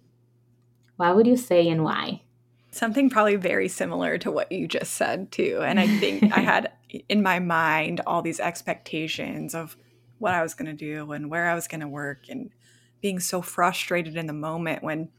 what 0.97 1.15
would 1.15 1.27
you 1.27 1.37
say 1.37 1.67
and 1.69 1.83
why? 1.83 2.21
Something 2.71 3.09
probably 3.09 3.35
very 3.35 3.67
similar 3.67 4.17
to 4.19 4.31
what 4.31 4.51
you 4.51 4.67
just 4.67 4.93
said, 4.93 5.31
too. 5.31 5.61
And 5.63 5.79
I 5.79 5.87
think 5.99 6.23
I 6.35 6.39
had 6.41 6.71
in 7.09 7.21
my 7.21 7.39
mind 7.39 8.01
all 8.07 8.21
these 8.21 8.39
expectations 8.39 9.53
of 9.53 9.77
what 10.17 10.33
I 10.33 10.41
was 10.41 10.53
going 10.53 10.65
to 10.65 10.73
do 10.73 11.11
and 11.11 11.29
where 11.29 11.49
I 11.49 11.55
was 11.55 11.67
going 11.67 11.81
to 11.81 11.87
work 11.87 12.29
and 12.29 12.49
being 13.01 13.19
so 13.19 13.41
frustrated 13.41 14.15
in 14.15 14.27
the 14.27 14.33
moment 14.33 14.83
when 14.83 15.09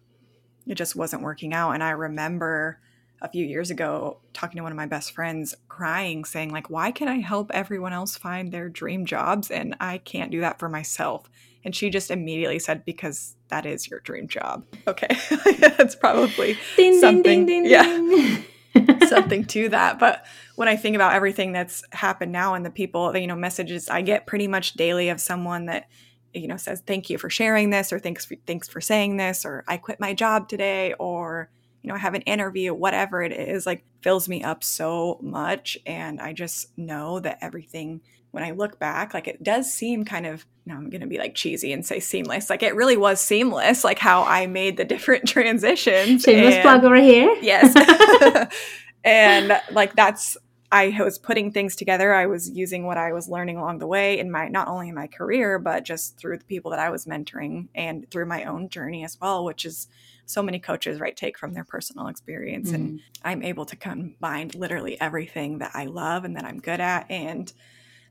it 0.66 0.77
just 0.77 0.96
wasn't 0.96 1.22
working 1.22 1.53
out. 1.53 1.72
And 1.72 1.85
I 1.85 1.90
remember 1.90 2.81
a 3.24 3.28
few 3.30 3.44
years 3.44 3.70
ago 3.70 4.18
talking 4.32 4.58
to 4.58 4.62
one 4.62 4.70
of 4.70 4.76
my 4.76 4.87
best 4.87 5.12
friends 5.12 5.54
crying 5.68 6.24
saying 6.24 6.50
like 6.50 6.70
why 6.70 6.92
can 6.92 7.08
i 7.08 7.18
help 7.18 7.50
everyone 7.52 7.92
else 7.92 8.16
find 8.16 8.52
their 8.52 8.68
dream 8.68 9.06
jobs 9.06 9.50
and 9.50 9.74
i 9.80 9.98
can't 9.98 10.30
do 10.30 10.40
that 10.40 10.58
for 10.58 10.68
myself 10.68 11.28
and 11.64 11.74
she 11.74 11.88
just 11.88 12.10
immediately 12.10 12.58
said, 12.58 12.84
because 12.84 13.37
that 13.48 13.64
is 13.64 13.88
your 13.88 14.00
dream 14.00 14.28
job. 14.28 14.64
Okay. 14.87 15.08
That's 15.58 15.96
probably 15.96 16.58
ding, 16.76 17.00
something. 17.00 17.46
Ding, 17.46 17.64
ding, 17.64 17.70
yeah. 17.70 18.40
something 19.08 19.44
to 19.46 19.68
that. 19.70 19.98
But 19.98 20.26
when 20.56 20.68
I 20.68 20.76
think 20.76 20.96
about 20.96 21.14
everything 21.14 21.52
that's 21.52 21.84
happened 21.92 22.32
now 22.32 22.54
and 22.54 22.66
the 22.66 22.70
people, 22.70 23.16
you 23.16 23.28
know, 23.28 23.37
messages 23.37 23.88
I 23.88 24.02
get 24.02 24.26
pretty 24.26 24.48
much 24.48 24.74
daily 24.74 25.10
of 25.10 25.20
someone 25.20 25.66
that, 25.66 25.88
you 26.32 26.48
know, 26.48 26.56
says, 26.56 26.82
thank 26.84 27.08
you 27.08 27.16
for 27.16 27.30
sharing 27.30 27.70
this 27.70 27.92
or 27.92 28.00
thanks 28.00 28.24
for, 28.24 28.34
thanks 28.48 28.68
for 28.68 28.80
saying 28.80 29.16
this 29.16 29.44
or 29.44 29.62
I 29.68 29.76
quit 29.76 30.00
my 30.00 30.12
job 30.12 30.48
today 30.48 30.92
or, 30.98 31.50
you 31.85 31.88
know, 31.88 31.97
I 31.97 31.99
have 31.99 32.14
an 32.14 32.23
interview, 32.23 32.73
whatever 32.73 33.23
it 33.23 33.31
is, 33.31 33.66
like 33.66 33.85
fills 34.01 34.27
me 34.27 34.42
up 34.42 34.64
so 34.64 35.18
much. 35.20 35.77
And 35.85 36.18
I 36.18 36.33
just 36.33 36.77
know 36.79 37.20
that 37.20 37.38
everything 37.42 38.01
when 38.31 38.42
I 38.42 38.53
look 38.53 38.79
back, 38.79 39.12
like 39.12 39.29
it 39.29 39.42
does 39.42 39.70
seem 39.70 40.07
kind 40.07 40.25
of, 40.25 40.47
now 40.64 40.77
I'm 40.77 40.88
going 40.88 41.03
to 41.03 41.07
be 41.07 41.18
like 41.18 41.35
cheesy 41.35 41.75
and 41.75 41.85
say 41.85 42.01
seamless. 42.01 42.49
Like 42.49 42.62
it 42.62 42.75
really 42.75 42.97
was 42.97 43.20
seamless, 43.20 43.85
like 43.85 43.99
how 43.99 44.23
I 44.23 44.47
made 44.47 44.79
the 44.79 44.85
different 44.87 45.29
transitions. 45.29 46.23
Shameless 46.23 46.62
plug 46.62 46.85
over 46.85 46.97
here. 46.97 47.37
Yes. 47.42 47.77
and 49.05 49.61
like 49.70 49.94
that's, 49.94 50.38
I 50.73 50.88
was 51.05 51.18
putting 51.18 51.53
things 51.53 51.77
together. 51.77 52.14
I 52.14 52.25
was 52.25 52.49
using 52.49 52.87
what 52.87 52.97
I 52.97 53.12
was 53.12 53.29
learning 53.29 53.59
along 53.59 53.79
the 53.79 53.87
way 53.87 54.18
in 54.18 54.31
my, 54.31 54.49
not 54.49 54.68
only 54.68 54.88
in 54.88 54.94
my 54.94 55.07
career, 55.07 55.59
but 55.59 55.85
just 55.85 56.16
through 56.16 56.38
the 56.38 56.44
people 56.47 56.70
that 56.70 56.81
I 56.81 56.88
was 56.88 57.05
mentoring 57.05 57.68
and 57.75 58.11
through 58.11 58.25
my 58.25 58.44
own 58.44 58.70
journey 58.70 59.05
as 59.05 59.20
well, 59.20 59.44
which 59.44 59.66
is 59.66 59.87
so 60.26 60.42
many 60.42 60.58
coaches, 60.58 61.00
right, 61.00 61.16
take 61.16 61.38
from 61.38 61.54
their 61.54 61.64
personal 61.64 62.08
experience. 62.08 62.68
Mm-hmm. 62.68 62.74
And 62.74 63.00
I'm 63.22 63.42
able 63.42 63.66
to 63.66 63.76
combine 63.76 64.50
literally 64.54 65.00
everything 65.00 65.58
that 65.58 65.72
I 65.74 65.87
love 65.87 66.24
and 66.24 66.37
that 66.37 66.44
I'm 66.44 66.60
good 66.60 66.80
at. 66.80 67.10
And 67.10 67.52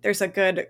there's 0.01 0.21
a 0.21 0.27
good 0.27 0.67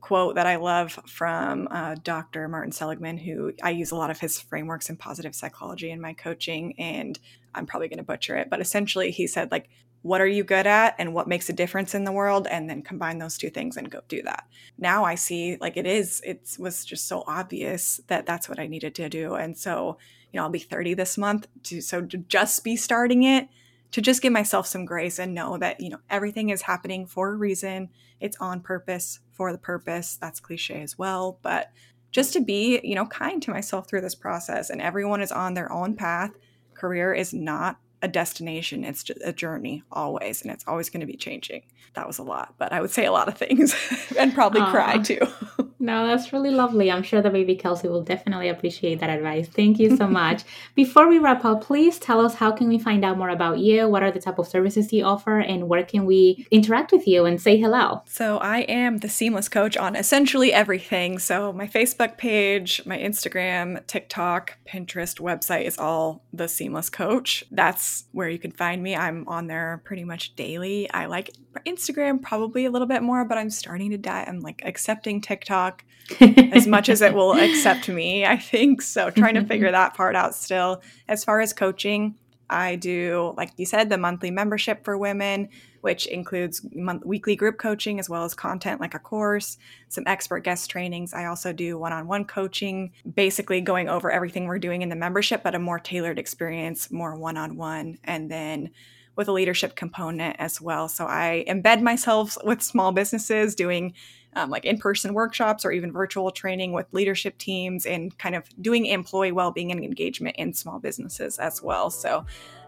quote 0.00 0.34
that 0.34 0.46
I 0.46 0.56
love 0.56 0.98
from 1.06 1.68
uh, 1.70 1.96
Dr. 2.02 2.48
Martin 2.48 2.72
Seligman, 2.72 3.18
who 3.18 3.52
I 3.62 3.70
use 3.70 3.90
a 3.90 3.96
lot 3.96 4.10
of 4.10 4.18
his 4.18 4.40
frameworks 4.40 4.88
in 4.88 4.96
positive 4.96 5.34
psychology 5.34 5.90
in 5.90 6.00
my 6.00 6.14
coaching, 6.14 6.74
and 6.78 7.18
I'm 7.54 7.66
probably 7.66 7.88
going 7.88 7.98
to 7.98 8.04
butcher 8.04 8.36
it, 8.36 8.48
but 8.50 8.60
essentially 8.60 9.10
he 9.10 9.26
said 9.26 9.50
like, 9.50 9.68
what 10.02 10.20
are 10.20 10.26
you 10.26 10.42
good 10.42 10.66
at 10.66 10.94
and 10.98 11.12
what 11.12 11.28
makes 11.28 11.48
a 11.48 11.52
difference 11.52 11.94
in 11.94 12.04
the 12.04 12.12
world 12.12 12.46
and 12.46 12.68
then 12.70 12.82
combine 12.82 13.18
those 13.18 13.36
two 13.36 13.50
things 13.50 13.76
and 13.76 13.90
go 13.90 14.00
do 14.08 14.22
that 14.22 14.44
now 14.78 15.04
i 15.04 15.14
see 15.14 15.56
like 15.60 15.76
it 15.76 15.86
is 15.86 16.20
it 16.24 16.56
was 16.58 16.84
just 16.84 17.06
so 17.06 17.22
obvious 17.26 18.00
that 18.06 18.26
that's 18.26 18.48
what 18.48 18.58
i 18.58 18.66
needed 18.66 18.94
to 18.94 19.08
do 19.08 19.34
and 19.34 19.56
so 19.56 19.98
you 20.32 20.38
know 20.38 20.44
i'll 20.44 20.50
be 20.50 20.58
30 20.58 20.94
this 20.94 21.18
month 21.18 21.46
to 21.62 21.80
so 21.80 22.02
to 22.02 22.18
just 22.18 22.64
be 22.64 22.76
starting 22.76 23.22
it 23.22 23.48
to 23.92 24.00
just 24.00 24.22
give 24.22 24.32
myself 24.32 24.66
some 24.66 24.84
grace 24.84 25.18
and 25.18 25.34
know 25.34 25.58
that, 25.58 25.80
you 25.80 25.90
know, 25.90 25.98
everything 26.08 26.50
is 26.50 26.62
happening 26.62 27.06
for 27.06 27.30
a 27.30 27.36
reason. 27.36 27.88
It's 28.20 28.36
on 28.38 28.60
purpose 28.60 29.20
for 29.32 29.52
the 29.52 29.58
purpose. 29.58 30.16
That's 30.20 30.40
cliche 30.40 30.80
as 30.80 30.98
well, 30.98 31.38
but 31.42 31.70
just 32.12 32.32
to 32.34 32.40
be, 32.40 32.80
you 32.82 32.94
know, 32.94 33.06
kind 33.06 33.42
to 33.42 33.50
myself 33.50 33.88
through 33.88 34.00
this 34.02 34.14
process. 34.14 34.70
And 34.70 34.80
everyone 34.80 35.22
is 35.22 35.32
on 35.32 35.54
their 35.54 35.72
own 35.72 35.96
path. 35.96 36.32
Career 36.74 37.12
is 37.12 37.32
not 37.32 37.78
a 38.02 38.08
destination, 38.08 38.84
it's 38.84 39.02
just 39.02 39.20
a 39.24 39.32
journey 39.32 39.82
always, 39.92 40.42
and 40.42 40.50
it's 40.50 40.64
always 40.66 40.90
going 40.90 41.00
to 41.00 41.06
be 41.06 41.16
changing. 41.16 41.62
That 41.94 42.06
was 42.06 42.18
a 42.18 42.22
lot, 42.22 42.54
but 42.58 42.72
I 42.72 42.80
would 42.80 42.90
say 42.90 43.04
a 43.04 43.12
lot 43.12 43.28
of 43.28 43.36
things 43.36 43.74
and 44.18 44.32
probably 44.34 44.60
Aww. 44.60 44.70
cry 44.70 44.98
too. 44.98 45.20
No, 45.82 46.06
that's 46.06 46.30
really 46.30 46.50
lovely. 46.50 46.92
I'm 46.92 47.02
sure 47.02 47.22
the 47.22 47.30
baby 47.30 47.56
Kelsea 47.56 47.88
will 47.88 48.02
definitely 48.02 48.50
appreciate 48.50 49.00
that 49.00 49.08
advice. 49.08 49.48
Thank 49.48 49.78
you 49.78 49.96
so 49.96 50.06
much. 50.06 50.42
Before 50.74 51.08
we 51.08 51.18
wrap 51.18 51.42
up, 51.46 51.62
please 51.62 51.98
tell 51.98 52.20
us 52.20 52.34
how 52.34 52.52
can 52.52 52.68
we 52.68 52.78
find 52.78 53.02
out 53.02 53.16
more 53.16 53.30
about 53.30 53.60
you? 53.60 53.88
What 53.88 54.02
are 54.02 54.10
the 54.10 54.20
type 54.20 54.38
of 54.38 54.46
services 54.46 54.92
you 54.92 55.04
offer 55.06 55.38
and 55.38 55.70
where 55.70 55.82
can 55.82 56.04
we 56.04 56.46
interact 56.50 56.92
with 56.92 57.06
you 57.06 57.24
and 57.24 57.40
say 57.40 57.56
hello? 57.56 58.02
So 58.04 58.36
I 58.36 58.58
am 58.60 58.98
the 58.98 59.08
seamless 59.08 59.48
coach 59.48 59.74
on 59.78 59.96
essentially 59.96 60.52
everything. 60.52 61.18
So 61.18 61.50
my 61.50 61.66
Facebook 61.66 62.18
page, 62.18 62.82
my 62.84 62.98
Instagram, 62.98 63.86
TikTok, 63.86 64.58
Pinterest, 64.68 65.18
website 65.18 65.64
is 65.64 65.78
all 65.78 66.22
the 66.30 66.46
seamless 66.46 66.90
coach. 66.90 67.46
That's 67.90 68.04
where 68.12 68.28
you 68.28 68.38
can 68.38 68.52
find 68.52 68.80
me. 68.80 68.94
I'm 68.94 69.26
on 69.26 69.48
there 69.48 69.82
pretty 69.84 70.04
much 70.04 70.36
daily. 70.36 70.88
I 70.90 71.06
like 71.06 71.30
Instagram 71.66 72.22
probably 72.22 72.64
a 72.64 72.70
little 72.70 72.86
bit 72.86 73.02
more, 73.02 73.24
but 73.24 73.36
I'm 73.36 73.50
starting 73.50 73.90
to 73.90 73.98
die. 73.98 74.24
I'm 74.28 74.40
like 74.40 74.62
accepting 74.64 75.20
TikTok 75.20 75.84
as 76.20 76.68
much 76.68 76.88
as 76.88 77.02
it 77.02 77.12
will 77.12 77.32
accept 77.38 77.88
me, 77.88 78.24
I 78.24 78.36
think. 78.36 78.82
So 78.82 79.10
trying 79.10 79.34
to 79.34 79.44
figure 79.44 79.66
mm-hmm. 79.66 79.74
that 79.74 79.94
part 79.94 80.14
out 80.14 80.36
still. 80.36 80.82
As 81.08 81.24
far 81.24 81.40
as 81.40 81.52
coaching, 81.52 82.14
I 82.48 82.76
do, 82.76 83.34
like 83.36 83.50
you 83.56 83.66
said, 83.66 83.90
the 83.90 83.98
monthly 83.98 84.30
membership 84.30 84.84
for 84.84 84.96
women, 84.96 85.48
which 85.80 86.06
includes 86.06 86.62
month- 86.74 87.04
weekly 87.04 87.36
group 87.36 87.58
coaching 87.58 87.98
as 87.98 88.08
well 88.08 88.24
as 88.24 88.34
content 88.34 88.80
like 88.80 88.94
a 88.94 88.98
course, 88.98 89.58
some 89.88 90.04
expert 90.06 90.44
guest 90.44 90.70
trainings. 90.70 91.14
I 91.14 91.26
also 91.26 91.52
do 91.52 91.78
one 91.78 91.92
on 91.92 92.06
one 92.06 92.24
coaching, 92.24 92.92
basically 93.14 93.60
going 93.60 93.88
over 93.88 94.10
everything 94.10 94.46
we're 94.46 94.58
doing 94.58 94.82
in 94.82 94.88
the 94.88 94.96
membership, 94.96 95.42
but 95.42 95.54
a 95.54 95.58
more 95.58 95.78
tailored 95.78 96.18
experience, 96.18 96.90
more 96.90 97.16
one 97.16 97.36
on 97.36 97.56
one. 97.56 97.98
And 98.04 98.30
then 98.30 98.70
with 99.16 99.28
a 99.28 99.32
leadership 99.32 99.76
component 99.76 100.36
as 100.38 100.60
well. 100.60 100.88
So 100.88 101.06
I 101.06 101.44
embed 101.48 101.82
myself 101.82 102.38
with 102.44 102.62
small 102.62 102.92
businesses 102.92 103.54
doing 103.54 103.94
um, 104.34 104.48
like 104.48 104.64
in 104.64 104.78
person 104.78 105.12
workshops 105.12 105.64
or 105.64 105.72
even 105.72 105.92
virtual 105.92 106.30
training 106.30 106.72
with 106.72 106.86
leadership 106.92 107.36
teams 107.36 107.84
and 107.84 108.16
kind 108.18 108.34
of 108.34 108.44
doing 108.62 108.86
employee 108.86 109.32
well 109.32 109.50
being 109.50 109.72
and 109.72 109.84
engagement 109.84 110.36
in 110.36 110.54
small 110.54 110.78
businesses 110.78 111.38
as 111.38 111.62
well. 111.62 111.90
So 111.90 112.24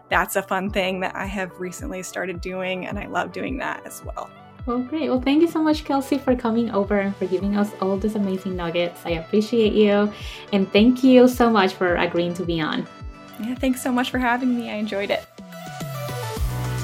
that's 0.09 0.35
a 0.35 0.41
fun 0.41 0.69
thing 0.69 0.99
that 1.01 1.15
I 1.15 1.25
have 1.25 1.59
recently 1.59 2.03
started 2.03 2.41
doing, 2.41 2.85
and 2.85 2.99
I 2.99 3.07
love 3.07 3.31
doing 3.31 3.57
that 3.57 3.85
as 3.85 4.03
well. 4.03 4.29
Well, 4.65 4.79
great. 4.79 5.09
Well, 5.09 5.19
thank 5.19 5.41
you 5.41 5.49
so 5.49 5.61
much, 5.61 5.83
Kelsea, 5.83 6.17
for 6.17 6.35
coming 6.35 6.71
over 6.71 6.99
and 6.99 7.15
for 7.15 7.25
giving 7.25 7.57
us 7.57 7.71
all 7.81 7.97
these 7.97 8.15
amazing 8.15 8.55
nuggets. 8.55 9.01
I 9.05 9.11
appreciate 9.11 9.73
you. 9.73 10.11
And 10.53 10.71
thank 10.71 11.03
you 11.03 11.27
so 11.27 11.49
much 11.49 11.73
for 11.73 11.95
agreeing 11.95 12.33
to 12.35 12.45
be 12.45 12.61
on. 12.61 12.87
Yeah, 13.41 13.55
thanks 13.55 13.81
so 13.81 13.91
much 13.91 14.09
for 14.09 14.19
having 14.19 14.55
me. 14.55 14.69
I 14.69 14.75
enjoyed 14.75 15.11
it. 15.11 15.25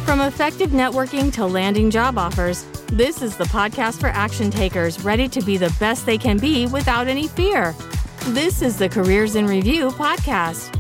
From 0.04 0.22
effective 0.22 0.72
networking 0.72 1.32
to 1.34 1.46
landing 1.46 1.90
job 1.90 2.18
offers, 2.18 2.64
this 2.88 3.22
is 3.22 3.38
the 3.38 3.44
podcast 3.46 4.00
for 4.00 4.08
action 4.08 4.50
takers 4.50 5.02
ready 5.04 5.30
to 5.30 5.42
be 5.42 5.56
the 5.56 5.74
best 5.80 6.06
they 6.06 6.18
can 6.18 6.38
be 6.38 6.66
without 6.68 7.08
any 7.08 7.28
fear. 7.28 7.76
This 8.30 8.62
is 8.62 8.78
the 8.78 8.90
Careers 8.90 9.36
in 9.36 9.46
Review 9.46 9.90
podcast. 9.92 10.79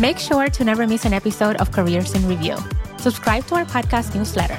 Make 0.00 0.18
sure 0.18 0.48
to 0.48 0.64
never 0.64 0.86
miss 0.86 1.04
an 1.04 1.12
episode 1.12 1.56
of 1.56 1.72
Careers 1.72 2.14
in 2.14 2.26
Review. 2.26 2.56
Subscribe 2.96 3.44
to 3.48 3.56
our 3.56 3.66
podcast 3.66 4.14
newsletter. 4.14 4.56